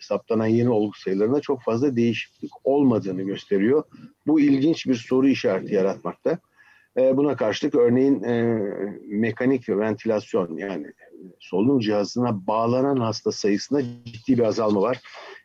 saptanan 0.00 0.47
yeni 0.47 0.70
olgu 0.70 0.92
sayılarına 0.97 1.40
çok 1.40 1.62
fazla 1.62 1.97
değişiklik 1.97 2.50
olmadığını 2.64 3.23
gösteriyor. 3.23 3.82
Bu 4.26 4.40
ilginç 4.40 4.87
bir 4.87 4.94
soru 4.94 5.28
işareti 5.28 5.75
yaratmakta. 5.75 6.38
E, 6.99 7.16
buna 7.16 7.37
karşılık 7.37 7.75
örneğin 7.75 8.23
e, 8.23 8.42
mekanik 9.06 9.68
ventilasyon 9.68 10.56
yani 10.56 10.87
solunum 11.40 11.78
cihazına 11.78 12.47
bağlanan 12.47 12.97
hasta 12.97 13.33
sayısında 13.33 13.83
ciddi 13.83 14.38
bir 14.38 14.42
azalma 14.42 14.80
var. 14.80 15.00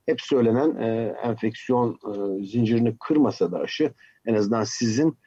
Hep 0.06 0.22
söylenen 0.22 0.76
e, 0.76 1.16
enfeksiyon 1.24 1.92
e, 1.94 2.46
zincirini 2.46 2.98
kırmasa 2.98 3.52
da 3.52 3.60
aşı 3.60 3.94
en 4.26 4.34
azından 4.34 4.64
sizin 4.64 5.18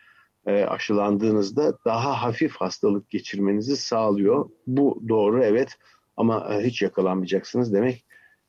e, 0.46 0.64
aşılandığınızda 0.64 1.78
daha 1.84 2.22
hafif 2.22 2.56
hastalık 2.56 3.10
geçirmenizi 3.10 3.76
sağlıyor. 3.76 4.50
Bu 4.66 5.02
doğru 5.08 5.44
evet 5.44 5.78
ama 6.16 6.54
e, 6.54 6.66
hiç 6.66 6.82
yakalanmayacaksınız 6.82 7.72
demek 7.72 8.04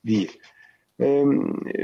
değil. 0.05 0.39
E, 1.01 1.25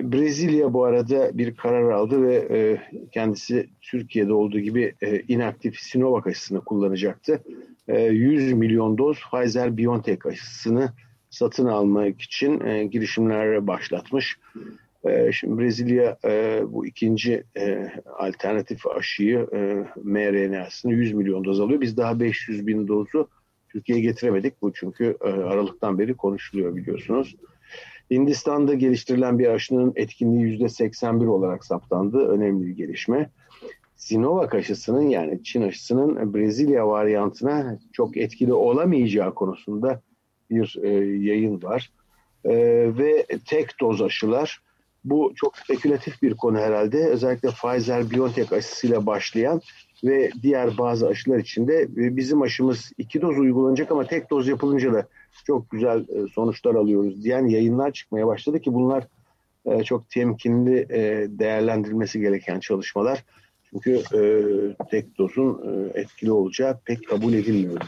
Brezilya 0.04 0.74
bu 0.74 0.84
arada 0.84 1.38
bir 1.38 1.56
karar 1.56 1.92
aldı 1.92 2.24
ve 2.24 2.36
e, 2.36 2.82
kendisi 3.12 3.70
Türkiye'de 3.82 4.34
olduğu 4.34 4.60
gibi 4.60 4.96
e, 5.02 5.20
inaktif 5.20 5.80
Sinovac 5.80 6.28
aşısını 6.28 6.62
kullanacaktı. 6.62 7.44
E, 7.88 8.02
100 8.02 8.54
milyon 8.54 8.98
doz 8.98 9.18
Pfizer-BioNTech 9.18 10.28
aşısını 10.30 10.94
satın 11.30 11.66
almak 11.66 12.22
için 12.22 12.62
e, 12.62 12.84
girişimler 12.84 13.68
başlatmış. 13.68 14.38
Şimdi 15.32 15.62
Brezilya 15.62 16.18
e, 16.26 16.62
bu 16.68 16.86
ikinci 16.86 17.44
e, 17.58 17.92
alternatif 18.18 18.88
aşıyı 18.88 19.48
e, 19.54 19.86
mRNA'sını 20.04 20.94
100 20.94 21.14
milyon 21.14 21.44
doz 21.44 21.60
alıyor. 21.60 21.82
Biz 21.82 21.98
daha 21.98 22.20
500 22.20 22.68
bin 22.68 22.88
dozu 22.88 23.30
Türkiye'ye 23.70 24.04
getiremedik. 24.04 24.62
Bu 24.62 24.74
çünkü 24.74 25.18
e, 25.22 25.28
Aralık'tan 25.28 26.00
beri 26.00 26.14
konuşuluyor 26.14 26.76
biliyorsunuz. 26.76 27.36
Hindistan'da 28.14 28.74
geliştirilen 28.74 29.40
bir 29.40 29.48
aşının 29.48 29.94
etkinliği 29.96 30.60
%81 30.60 31.28
olarak 31.28 31.66
saptandı. 31.66 32.28
Önemli 32.28 32.68
bir 32.68 32.72
gelişme. 32.72 33.30
Sinovac 33.96 34.56
aşısının 34.56 35.02
yani 35.02 35.44
Çin 35.44 35.62
aşısının 35.62 36.34
Brezilya 36.34 36.88
varyantına 36.88 37.80
çok 37.94 38.18
etkili 38.18 38.54
olamayacağı 38.54 39.34
konusunda 39.34 40.02
bir 40.50 40.80
e, 40.84 40.90
yayın 41.06 41.64
var. 41.64 41.92
E, 42.46 42.54
ve 42.98 43.26
tek 43.46 43.80
doz 43.80 44.02
aşılar 44.02 44.62
bu 45.04 45.34
çok 45.36 45.58
spekülatif 45.58 46.22
bir 46.22 46.34
konu 46.34 46.58
herhalde. 46.58 47.08
Özellikle 47.08 47.50
Pfizer-BioNTech 47.50 48.56
aşısıyla 48.56 49.06
başlayan 49.06 49.62
ve 50.04 50.32
diğer 50.42 50.78
bazı 50.78 51.08
aşılar 51.08 51.38
içinde 51.38 51.82
e, 51.82 52.16
bizim 52.18 52.42
aşımız 52.42 52.92
iki 52.98 53.22
doz 53.22 53.38
uygulanacak 53.38 53.92
ama 53.92 54.08
tek 54.08 54.30
doz 54.30 54.48
yapılınca 54.48 54.94
da 54.94 55.08
çok 55.46 55.72
güzel 55.72 56.00
e, 56.00 56.28
sonuçlar 56.34 56.76
alıyoruz 56.76 57.24
diyen 57.24 57.48
yayınlar 57.48 57.92
çıkmaya 57.92 58.28
başladı 58.28 58.60
ki 58.60 58.74
bunlar 58.74 59.08
e, 59.66 59.84
çok 59.84 60.10
temkinli 60.10 60.90
değerlendirilmesi 61.40 62.20
gereken 62.20 62.60
çalışmalar. 62.60 63.24
Çünkü 63.70 64.04
tek 64.92 65.18
dozun 65.18 65.62
etkili 65.94 66.32
olacağı 66.32 66.80
pek 66.86 67.08
kabul 67.08 67.34
edilmiyor. 67.34 67.82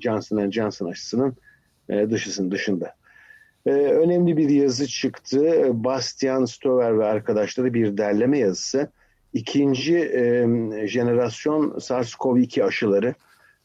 Johnson 0.00 0.50
Johnson 0.50 0.86
aşısının 0.86 1.36
dışısının 1.88 2.50
dışında. 2.50 2.94
Önemli 3.66 4.36
bir 4.36 4.48
yazı 4.48 4.86
çıktı. 4.86 5.70
Bastian 5.72 6.44
Stover 6.44 6.98
ve 6.98 7.04
arkadaşları 7.04 7.74
bir 7.74 7.96
derleme 7.96 8.38
yazısı 8.38 8.90
ikinci 9.34 9.98
e, 9.98 10.46
jenerasyon 10.86 11.70
SARS-CoV-2 11.70 12.64
aşıları. 12.64 13.14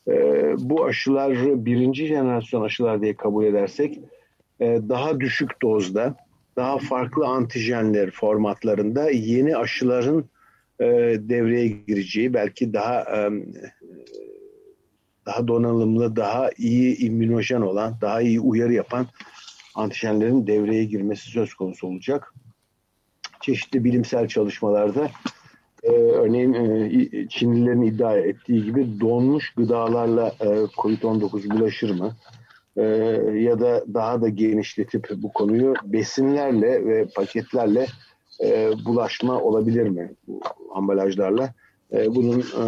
E, 0.08 0.14
bu 0.58 0.86
aşılar 0.86 1.66
birinci 1.66 2.08
jenerasyon 2.08 2.62
aşılar 2.62 3.02
diye 3.02 3.16
kabul 3.16 3.46
edersek 3.46 4.00
e, 4.60 4.66
daha 4.66 5.20
düşük 5.20 5.62
dozda, 5.62 6.16
daha 6.56 6.78
farklı 6.78 7.26
antijenler 7.26 8.12
formatlarında 8.12 9.10
yeni 9.10 9.58
aşıların 9.58 10.26
e, 10.80 10.86
devreye 11.20 11.68
gireceği, 11.68 12.34
belki 12.34 12.74
daha 12.74 13.02
e, 13.02 13.32
daha 15.26 15.48
donanımlı, 15.48 16.16
daha 16.16 16.50
iyi 16.58 16.98
immünojen 16.98 17.62
olan, 17.62 17.98
daha 18.02 18.22
iyi 18.22 18.40
uyarı 18.40 18.74
yapan 18.74 19.08
antijenlerin 19.76 20.48
devreye 20.48 20.86
girmesi 20.86 21.30
söz 21.30 21.54
konusu 21.54 21.88
olacak. 21.88 22.34
Çeşitli 23.42 23.84
bilimsel 23.84 24.28
çalışmalarda 24.28 25.12
e, 25.84 25.92
örneğin 25.92 26.54
e, 26.54 27.28
Çinlilerin 27.28 27.82
iddia 27.82 28.18
ettiği 28.18 28.64
gibi 28.64 29.00
donmuş 29.00 29.54
gıdalarla 29.54 30.28
e, 30.40 30.46
COVID-19 30.48 31.50
bulaşır 31.50 32.00
mı? 32.00 32.16
E, 32.78 32.84
ya 33.36 33.60
da 33.60 33.84
daha 33.94 34.22
da 34.22 34.30
genişletip 34.30 35.10
bu 35.18 35.34
konuyu 35.34 35.74
besinlerle 35.84 36.86
ve 36.86 37.08
paketlerle 37.16 37.88
e, 38.44 38.72
bulaşma 38.86 39.42
olabilir 39.42 39.90
mi 39.90 40.12
bu 40.28 40.42
ambalajlarla? 40.74 41.54
E, 41.94 42.16
bunun 42.16 42.40
e, 42.40 42.66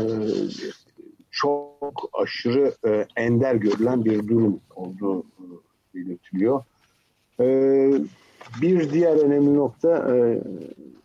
çok 1.32 2.10
aşırı 2.14 2.74
e, 2.88 3.06
ender 3.16 3.56
görülen 3.56 4.06
bir 4.06 4.28
durum 4.28 4.60
olduğu 4.76 5.20
e, 5.20 5.44
belirtiliyor. 5.96 6.64
E, 7.40 7.46
bir 8.62 8.92
diğer 8.92 9.16
önemli 9.16 9.56
nokta 9.56 10.16
e, 10.16 10.42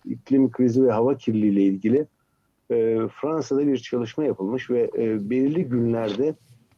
iklim 0.05 0.50
krizi 0.50 0.85
ve 0.85 0.90
hava 0.90 1.16
kirliliği 1.16 1.52
ile 1.52 1.62
ilgili 1.62 2.07
e, 2.71 2.99
Fransa'da 3.21 3.66
bir 3.66 3.78
çalışma 3.78 4.25
yapılmış 4.25 4.71
ve 4.71 4.90
e, 4.99 5.31
belirli 5.31 5.64
günlerde 5.64 6.35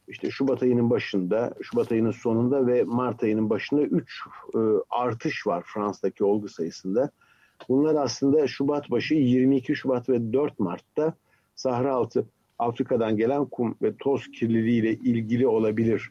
işte 0.09 0.31
Şubat 0.31 0.63
ayının 0.63 0.91
başında, 0.91 1.55
Şubat 1.63 1.93
ayının 1.93 2.11
sonunda 2.11 2.67
ve 2.67 2.85
Mart 2.85 3.23
ayının 3.23 3.51
başında 3.51 3.83
3 3.83 4.23
e, 4.55 4.59
artış 4.91 5.47
var 5.47 5.65
Fransa'daki 5.67 6.25
olgu 6.25 6.49
sayısında. 6.49 7.11
Bunlar 7.69 7.95
aslında 7.95 8.47
Şubat 8.47 8.91
başı 8.91 9.15
22 9.15 9.77
Şubat 9.77 10.09
ve 10.09 10.33
4 10.33 10.59
Mart'ta 10.59 11.15
Sahra 11.55 11.95
altı 11.95 12.27
Afrika'dan 12.59 13.17
gelen 13.17 13.45
kum 13.45 13.75
ve 13.83 13.97
toz 13.97 14.31
kirliliği 14.31 14.81
ile 14.81 14.93
ilgili 14.93 15.47
olabilir 15.47 16.11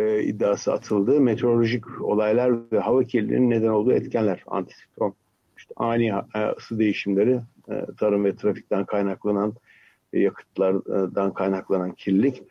e, 0.00 0.22
iddiası 0.22 0.72
atıldı. 0.72 1.20
Meteorolojik 1.20 2.00
olaylar 2.00 2.72
ve 2.72 2.78
hava 2.78 3.04
kirliliğinin 3.04 3.50
neden 3.50 3.68
olduğu 3.68 3.92
etkenler, 3.92 4.44
antisikron 4.46 5.14
işte 5.58 5.74
ani 5.76 6.06
e, 6.34 6.50
ısı 6.58 6.78
değişimleri, 6.78 7.40
e, 7.70 7.86
tarım 7.98 8.24
ve 8.24 8.36
trafikten 8.36 8.84
kaynaklanan 8.84 9.54
e, 10.12 10.20
yakıtlardan 10.20 11.34
kaynaklanan 11.34 11.92
kirlilik. 11.92 12.42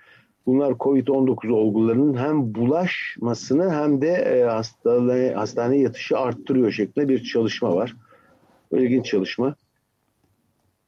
Bunlar 0.46 0.72
COVID-19 0.72 1.52
olgularının 1.52 2.18
hem 2.18 2.56
bulaşmasını 2.56 3.74
hem 3.74 4.02
de 4.02 4.44
hastane, 4.44 5.34
hastane 5.36 5.78
yatışı 5.78 6.18
arttırıyor 6.18 6.72
şeklinde 6.72 7.10
bir 7.10 7.24
çalışma 7.24 7.76
var. 7.76 7.96
İlginç 8.72 9.06
çalışma. 9.06 9.56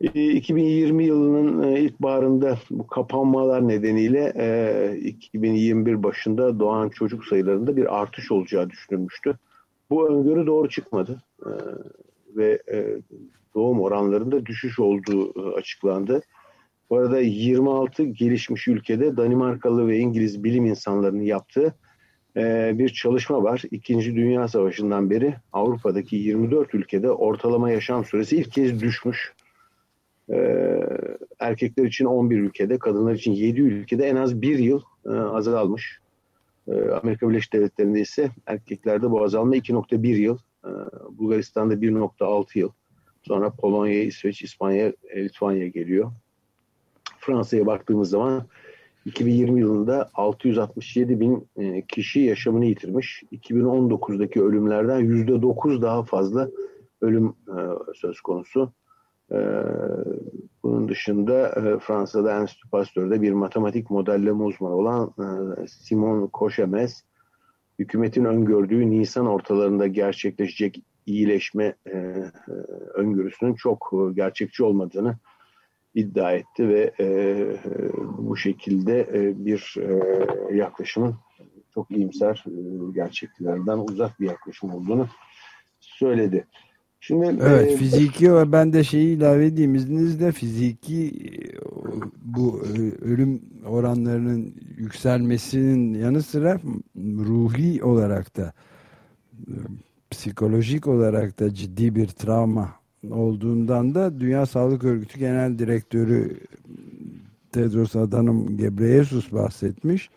2020 0.02 1.06
yılının 1.06 1.76
ilkbaharında 1.76 2.58
bu 2.70 2.88
kapanmalar 2.88 3.68
nedeniyle 3.68 4.98
2021 5.02 6.04
başında 6.04 6.60
doğan 6.60 6.90
çocuk 6.90 7.26
sayılarında 7.26 7.76
bir 7.76 8.02
artış 8.02 8.32
olacağı 8.32 8.70
düşünülmüştü. 8.70 9.38
Bu 9.90 10.10
öngörü 10.10 10.48
doğru 10.48 10.70
çıkmadı 10.70 11.24
ve 12.36 12.62
e, 12.72 12.98
doğum 13.56 13.82
oranlarında 13.82 14.46
düşüş 14.46 14.80
olduğu 14.80 15.34
e, 15.40 15.56
açıklandı. 15.56 16.22
Bu 16.90 16.98
arada 16.98 17.20
26 17.20 18.04
gelişmiş 18.04 18.68
ülkede 18.68 19.18
Danimarkalı 19.18 19.88
ve 19.88 19.98
İngiliz 19.98 20.44
bilim 20.44 20.66
insanlarının 20.66 21.22
yaptığı 21.22 21.74
e, 22.38 22.72
bir 22.76 22.90
çalışma 22.90 23.44
var. 23.44 23.64
İkinci 23.72 24.16
Dünya 24.16 24.48
Savaşı'ndan 24.48 25.10
beri 25.10 25.36
Avrupa'daki 25.54 26.16
24 26.16 26.76
ülkede 26.76 27.12
ortalama 27.12 27.72
yaşam 27.72 28.06
süresi 28.06 28.38
ilk 28.38 28.52
kez 28.52 28.82
düşmüş. 28.82 29.34
Erkekler 31.40 31.86
için 31.86 32.06
11 32.06 32.40
ülkede, 32.40 32.80
kadınlar 32.80 33.14
için 33.14 33.32
7 33.32 33.62
ülkede 33.62 34.06
en 34.06 34.16
az 34.16 34.42
bir 34.42 34.60
yıl 34.60 34.82
azalmış. 35.08 36.00
Amerika 37.02 37.30
Birleşik 37.30 37.54
Devletleri'nde 37.54 38.02
ise 38.02 38.32
erkeklerde 38.46 39.12
bu 39.12 39.24
azalma 39.24 39.56
2.1 39.56 40.08
yıl, 40.08 40.38
ee, 40.66 40.70
Bulgaristan'da 41.18 41.74
1.6 41.74 42.60
yıl. 42.60 42.70
Sonra 43.24 43.50
Polonya, 43.50 44.04
İsveç, 44.04 44.42
İspanya, 44.42 44.94
Litvanya 45.16 45.68
geliyor. 45.68 46.12
Fransa'ya 47.20 47.66
baktığımız 47.66 48.10
zaman 48.10 48.46
2020 49.06 49.60
yılında 49.60 50.10
667 50.14 51.20
bin 51.20 51.48
e, 51.58 51.82
kişi 51.82 52.20
yaşamını 52.20 52.66
yitirmiş. 52.66 53.24
2019'daki 53.32 54.42
ölümlerden 54.42 55.02
%9 55.02 55.82
daha 55.82 56.04
fazla 56.04 56.50
ölüm 57.02 57.28
e, 57.28 57.58
söz 57.96 58.22
konusu. 58.22 58.74
E, 59.32 59.40
bunun 60.64 60.90
dışında 60.90 61.52
Fransa'da 61.82 62.40
Enstitü 62.40 62.70
Pasteur'de 62.70 63.22
bir 63.22 63.32
matematik 63.32 63.90
modelleme 63.90 64.44
uzmanı 64.44 64.76
olan 64.76 65.14
Simon 65.68 66.28
Koşemez 66.28 67.04
hükümetin 67.80 68.26
öngördüğü 68.26 68.90
Nisan 68.90 69.28
ortalarında 69.28 69.88
gerçekleşecek 69.88 70.84
iyileşme 71.06 71.76
e, 71.86 71.98
e, 71.98 72.32
öngörüsünün 72.94 73.54
çok 73.54 73.92
e, 73.94 74.14
gerçekçi 74.14 74.64
olmadığını 74.64 75.16
iddia 75.96 76.32
etti 76.32 76.70
ve 76.70 76.94
e, 77.00 77.06
e, 77.06 77.58
bu 78.18 78.38
şekilde 78.38 79.00
e, 79.00 79.46
bir 79.46 79.76
e, 79.78 80.56
yaklaşımın 80.56 81.16
çok 81.74 81.92
iyimser 81.92 82.44
e, 82.48 82.52
gerçekliklerden 82.94 83.78
uzak 83.78 84.20
bir 84.20 84.28
yaklaşım 84.28 84.74
olduğunu 84.74 85.08
söyledi. 85.80 86.48
Şimdi 87.04 87.38
evet 87.42 87.72
e, 87.72 87.78
fiziki 87.78 88.36
ve 88.36 88.52
ben 88.52 88.74
de 88.74 88.84
şeyi 88.84 89.18
ilave 89.18 89.46
edeyim 89.46 89.76
izninizle 89.76 90.32
fiziki 90.32 91.12
bu 92.26 92.62
ölüm 93.02 93.42
oranlarının 93.66 94.54
yükselmesinin 94.78 95.94
yanı 95.94 96.24
sıra 96.24 96.60
ruhi 96.98 97.84
olarak 97.84 98.38
da 98.38 98.54
psikolojik 100.12 100.88
olarak 100.88 101.40
da 101.40 101.54
ciddi 101.54 101.96
bir 101.96 102.08
travma 102.08 102.72
olduğundan 103.12 103.96
da 103.96 104.20
Dünya 104.20 104.46
Sağlık 104.46 104.84
Örgütü 104.84 105.20
Genel 105.20 105.60
Direktörü 105.60 106.40
Tedros 107.52 107.96
Adhanom 107.96 108.58
Ghebreyesus 108.58 109.32
bahsetmiş. 109.32 110.10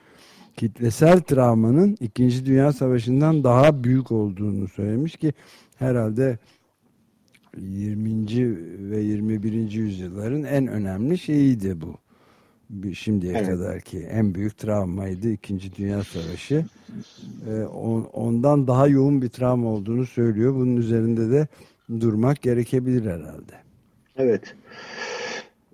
Kitlesel 0.56 1.20
travmanın 1.20 1.96
2. 2.00 2.46
Dünya 2.46 2.72
Savaşı'ndan 2.72 3.44
daha 3.44 3.84
büyük 3.84 4.12
olduğunu 4.12 4.68
söylemiş 4.68 5.16
ki 5.16 5.32
herhalde 5.76 6.38
20. 7.58 8.90
ve 8.90 9.00
21. 9.00 9.52
yüzyılların 9.72 10.44
en 10.44 10.66
önemli 10.66 11.18
şeyiydi 11.18 11.80
bu. 11.80 11.98
Şimdiye 12.94 13.32
evet. 13.32 13.46
kadar 13.46 13.80
ki 13.80 13.98
en 13.98 14.34
büyük 14.34 14.58
travmaydı 14.58 15.30
İkinci 15.30 15.76
Dünya 15.76 16.04
Savaşı. 16.04 16.64
Ee, 17.48 17.62
ondan 18.12 18.66
daha 18.66 18.88
yoğun 18.88 19.22
bir 19.22 19.28
travma 19.28 19.68
olduğunu 19.68 20.06
söylüyor. 20.06 20.54
Bunun 20.54 20.76
üzerinde 20.76 21.30
de 21.30 21.48
durmak 22.00 22.42
gerekebilir 22.42 23.06
herhalde. 23.06 23.52
Evet. 24.16 24.54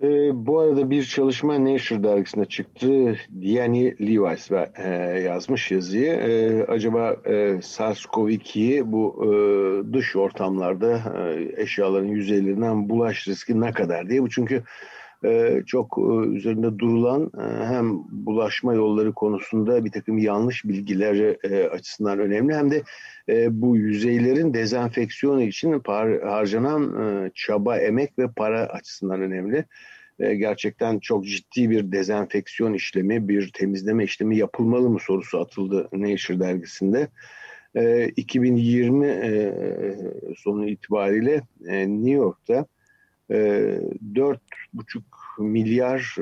E, 0.03 0.07
bu 0.45 0.59
arada 0.59 0.89
bir 0.89 1.03
çalışma 1.03 1.65
Nature 1.65 2.03
dergisinde 2.03 2.45
çıktı. 2.45 3.17
Diane 3.41 3.83
Lewis 3.83 4.51
e, 4.51 4.89
yazmış 5.25 5.71
yazıyı. 5.71 6.11
E, 6.11 6.63
acaba 6.63 7.15
e, 7.25 7.31
SARS-CoV-2'yi 7.61 8.91
bu 8.91 9.25
e, 9.25 9.93
dış 9.93 10.15
ortamlarda 10.15 11.13
e, 11.17 11.61
eşyaların 11.61 12.07
yüzeylerinden 12.07 12.89
bulaş 12.89 13.27
riski 13.27 13.61
ne 13.61 13.71
kadar 13.71 14.09
diye. 14.09 14.21
Bu 14.21 14.29
çünkü 14.29 14.63
çok 15.65 15.97
e, 15.97 16.27
üzerinde 16.27 16.79
durulan 16.79 17.31
e, 17.37 17.65
hem 17.65 17.99
bulaşma 18.11 18.73
yolları 18.73 19.13
konusunda 19.13 19.85
bir 19.85 19.91
takım 19.91 20.17
yanlış 20.17 20.65
bilgiler 20.65 21.37
e, 21.43 21.69
açısından 21.69 22.19
önemli 22.19 22.55
hem 22.55 22.71
de 22.71 22.83
e, 23.29 23.61
bu 23.61 23.77
yüzeylerin 23.77 24.53
dezenfeksiyonu 24.53 25.41
için 25.41 25.81
harcanan 26.23 26.83
e, 27.01 27.31
çaba, 27.33 27.77
emek 27.77 28.19
ve 28.19 28.27
para 28.35 28.59
açısından 28.59 29.21
önemli. 29.21 29.65
E, 30.19 30.35
gerçekten 30.35 30.99
çok 30.99 31.25
ciddi 31.25 31.69
bir 31.69 31.91
dezenfeksiyon 31.91 32.73
işlemi, 32.73 33.27
bir 33.29 33.51
temizleme 33.51 34.03
işlemi 34.03 34.37
yapılmalı 34.37 34.89
mı 34.89 34.99
sorusu 34.99 35.39
atıldı 35.39 35.89
Nature 35.93 36.39
dergisinde. 36.39 37.07
2020 38.15 39.07
e, 39.07 39.53
sonu 40.37 40.69
itibariyle 40.69 41.41
New 41.87 42.11
York'ta 42.11 42.65
4,5 43.31 45.01
milyar 45.39 46.15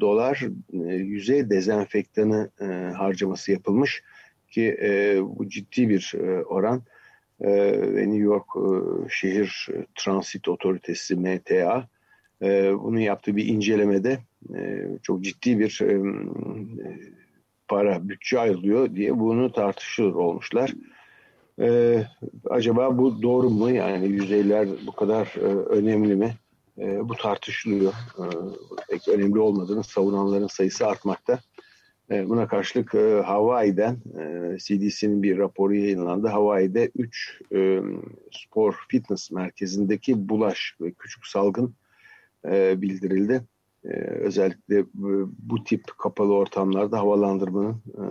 dolar 0.00 0.42
yüzey 0.88 1.50
dezenfektanı 1.50 2.50
harcaması 2.96 3.52
yapılmış 3.52 4.02
ki 4.50 4.78
bu 5.22 5.48
ciddi 5.48 5.88
bir 5.88 6.14
oran 6.46 6.82
ve 7.40 8.08
New 8.08 8.22
York 8.22 8.46
Şehir 9.10 9.68
Transit 9.94 10.48
Otoritesi 10.48 11.16
MTA 11.16 11.88
bunun 12.72 12.98
yaptığı 12.98 13.36
bir 13.36 13.46
incelemede 13.46 14.18
çok 15.02 15.24
ciddi 15.24 15.58
bir 15.58 15.80
para 17.68 18.08
bütçe 18.08 18.38
ayrılıyor 18.38 18.94
diye 18.94 19.18
bunu 19.18 19.52
tartışır 19.52 20.04
olmuşlar. 20.04 20.72
Ee, 21.60 22.04
acaba 22.50 22.98
bu 22.98 23.22
doğru 23.22 23.50
mu? 23.50 23.70
Yani 23.70 24.08
yüzeyler 24.08 24.68
bu 24.86 24.92
kadar 24.92 25.34
e, 25.36 25.44
önemli 25.48 26.16
mi? 26.16 26.34
E, 26.78 27.08
bu 27.08 27.14
tartışılıyor. 27.14 27.92
E, 28.18 28.24
pek 28.90 29.08
önemli 29.08 29.38
olmadığını 29.38 29.84
savunanların 29.84 30.46
sayısı 30.46 30.86
artmakta. 30.86 31.40
E, 32.10 32.28
buna 32.28 32.48
karşılık 32.48 32.94
e, 32.94 33.22
Hawaii'den 33.26 33.94
e, 33.94 34.56
CDC'nin 34.58 35.22
bir 35.22 35.38
raporu 35.38 35.74
yayınlandı. 35.74 36.28
Hawaii'de 36.28 36.90
3 36.96 37.40
e, 37.54 37.80
spor 38.32 38.76
fitness 38.88 39.30
merkezindeki 39.30 40.28
bulaş 40.28 40.76
ve 40.80 40.92
küçük 40.92 41.26
salgın 41.26 41.74
e, 42.44 42.82
bildirildi. 42.82 43.42
E, 43.84 43.88
özellikle 44.00 44.84
bu, 44.94 45.32
bu 45.38 45.64
tip 45.64 45.98
kapalı 45.98 46.34
ortamlarda 46.34 46.98
havalandırmanın 46.98 47.82
e, 47.94 48.04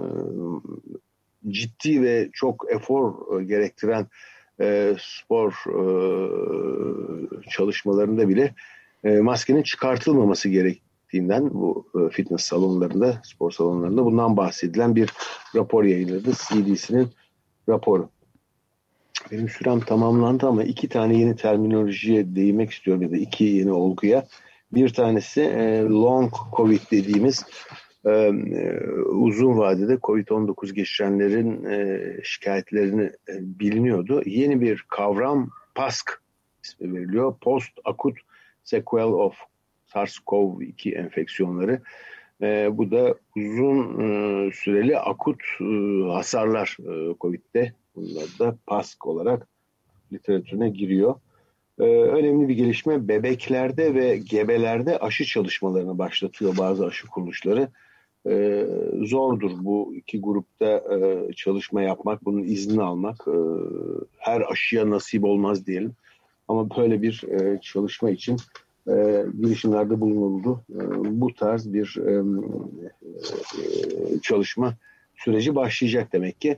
ciddi 1.52 2.02
ve 2.02 2.30
çok 2.34 2.66
efor 2.72 3.40
e, 3.40 3.44
gerektiren 3.44 4.08
e, 4.62 4.96
spor 5.00 5.52
e, 5.52 5.80
çalışmalarında 7.50 8.30
bile 8.30 8.54
e, 9.04 9.10
maskenin 9.10 9.64
çıkartılmaması 9.64 10.50
gerektiğinden 10.50 11.54
bu 11.54 11.88
e, 11.96 12.10
fitness 12.10 12.42
salonlarında, 12.42 13.22
spor 13.24 13.52
salonlarında 13.52 14.06
bundan 14.06 14.38
bahsedilen 14.38 14.96
bir 14.96 15.10
rapor 15.56 15.84
yayınladı. 15.84 16.32
CDC'nin 16.32 17.10
raporu. 17.70 18.10
Benim 19.32 19.50
sürem 19.50 19.80
tamamlandı 19.80 20.48
ama 20.48 20.64
iki 20.64 20.90
tane 20.90 21.18
yeni 21.18 21.36
terminolojiye 21.36 22.36
değinmek 22.36 22.72
istiyorum 22.72 23.04
ya 23.04 23.12
da 23.12 23.18
iki 23.18 23.44
yeni 23.44 23.72
olguya. 23.72 24.28
Bir 24.74 24.94
tanesi 24.94 25.42
e, 25.42 25.82
long 25.82 26.34
covid 26.56 26.80
dediğimiz 26.92 27.46
e, 28.06 28.32
uzun 29.06 29.58
vadede 29.58 29.94
COVID-19 29.94 30.74
geçirenlerin 30.74 31.66
e, 31.66 32.02
şikayetlerini 32.24 33.04
e, 33.04 33.34
biliniyordu. 33.40 34.22
Yeni 34.26 34.62
bir 34.62 34.86
kavram 34.88 35.50
PASK 35.76 36.22
ismi 36.64 36.94
veriliyor. 36.94 37.36
Post 37.42 37.72
Akut 37.86 38.18
Sequel 38.64 39.04
of 39.04 39.36
SARS-CoV-2 39.94 40.96
enfeksiyonları. 40.96 41.82
E, 42.42 42.78
bu 42.78 42.92
da 42.92 43.16
uzun 43.36 44.00
e, 44.00 44.52
süreli 44.52 45.00
akut 45.00 45.42
e, 45.62 45.66
hasarlar 46.14 46.78
e, 46.80 47.16
COVID'de. 47.20 47.74
Bunlar 47.96 48.28
da 48.40 48.58
PASK 48.68 49.08
olarak 49.08 49.48
literatürüne 50.14 50.70
giriyor. 50.70 51.16
Ee, 51.80 51.84
önemli 51.84 52.48
bir 52.48 52.54
gelişme 52.54 53.08
bebeklerde 53.08 53.96
ve 53.96 54.18
gebelerde 54.18 54.98
aşı 55.00 55.26
çalışmalarını 55.26 55.98
başlatıyor 55.98 56.58
bazı 56.58 56.86
aşı 56.86 57.08
kuruluşları 57.08 57.70
e, 58.30 58.66
zordur 59.04 59.52
bu 59.60 59.94
iki 59.96 60.22
grupta 60.22 60.66
e, 60.66 61.28
çalışma 61.34 61.82
yapmak, 61.82 62.26
bunun 62.26 62.44
iznini 62.44 62.82
almak. 62.82 63.28
E, 63.28 63.38
her 64.18 64.42
aşıya 64.52 64.90
nasip 64.90 65.24
olmaz 65.24 65.68
diyelim. 65.68 65.94
Ama 66.48 66.78
böyle 66.78 67.02
bir 67.02 67.24
e, 67.24 67.60
çalışma 67.62 68.10
için 68.10 68.38
e, 68.88 69.26
girişimlerde 69.42 70.02
bulunuldu. 70.02 70.62
E, 70.70 70.82
bu 71.22 71.34
tarz 71.34 71.74
bir 71.74 71.98
e, 72.08 72.14
e, 72.14 72.22
çalışma 74.22 74.74
süreci 75.16 75.56
başlayacak 75.56 76.14
demek 76.14 76.42
ki. 76.42 76.58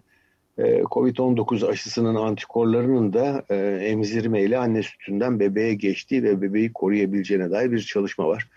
E, 0.58 0.82
Covid-19 0.82 1.68
aşısının 1.68 2.16
antikorlarının 2.16 3.14
da 3.14 3.44
e, 3.50 3.56
emzirmeyle 3.86 4.58
anne 4.58 4.84
sütünden 4.84 5.40
bebeğe 5.40 5.74
geçtiği 5.74 6.24
ve 6.24 6.42
bebeği 6.42 6.74
koruyabileceğine 6.74 7.52
dair 7.52 7.72
bir 7.72 7.80
çalışma 7.80 8.28
var 8.28 8.48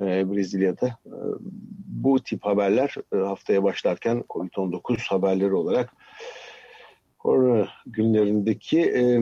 e, 0.00 0.30
Brezilya'da. 0.30 0.86
E, 0.86 1.16
bu 1.86 2.22
tip 2.22 2.44
haberler 2.44 2.94
e, 3.14 3.16
haftaya 3.16 3.64
başlarken 3.64 4.24
COVID-19 4.28 5.08
haberleri 5.08 5.54
olarak 5.54 5.90
korona 7.18 7.68
günlerindeki 7.86 8.80
e, 8.80 9.20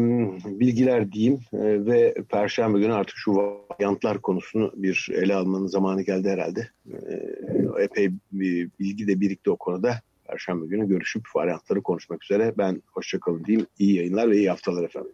bilgiler 0.60 1.12
diyeyim 1.12 1.40
e, 1.52 1.86
ve 1.86 2.14
Perşembe 2.28 2.78
günü 2.78 2.92
artık 2.92 3.16
şu 3.16 3.34
varyantlar 3.34 4.22
konusunu 4.22 4.72
bir 4.76 5.08
ele 5.12 5.34
almanın 5.34 5.66
zamanı 5.66 6.02
geldi 6.02 6.28
herhalde. 6.28 6.68
E, 6.86 7.82
epey 7.82 8.10
bir 8.32 8.70
bilgi 8.80 9.08
de 9.08 9.20
birikti 9.20 9.50
o 9.50 9.56
konuda. 9.56 10.00
Perşembe 10.28 10.66
günü 10.66 10.88
görüşüp 10.88 11.22
varyantları 11.36 11.82
konuşmak 11.82 12.24
üzere. 12.24 12.54
Ben 12.58 12.82
hoşçakalın 12.86 13.44
diyeyim. 13.44 13.66
İyi 13.78 13.96
yayınlar 13.96 14.30
ve 14.30 14.36
iyi 14.36 14.50
haftalar 14.50 14.84
efendim. 14.84 15.12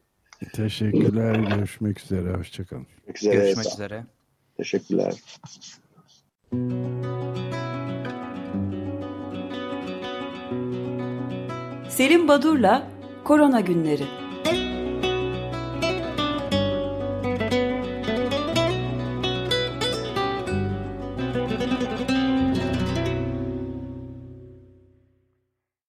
Teşekkürler. 0.52 1.34
Görüşmek 1.34 2.00
üzere. 2.00 2.32
Hoşçakalın. 2.32 2.86
Görüşmek 3.06 3.34
üzere. 3.34 3.44
Görüşmek 3.44 3.66
üzere. 3.66 4.04
Teşekkürler. 4.56 5.14
Selim 11.88 12.28
Badur'la 12.28 12.88
Korona 13.24 13.60
Günleri 13.60 14.23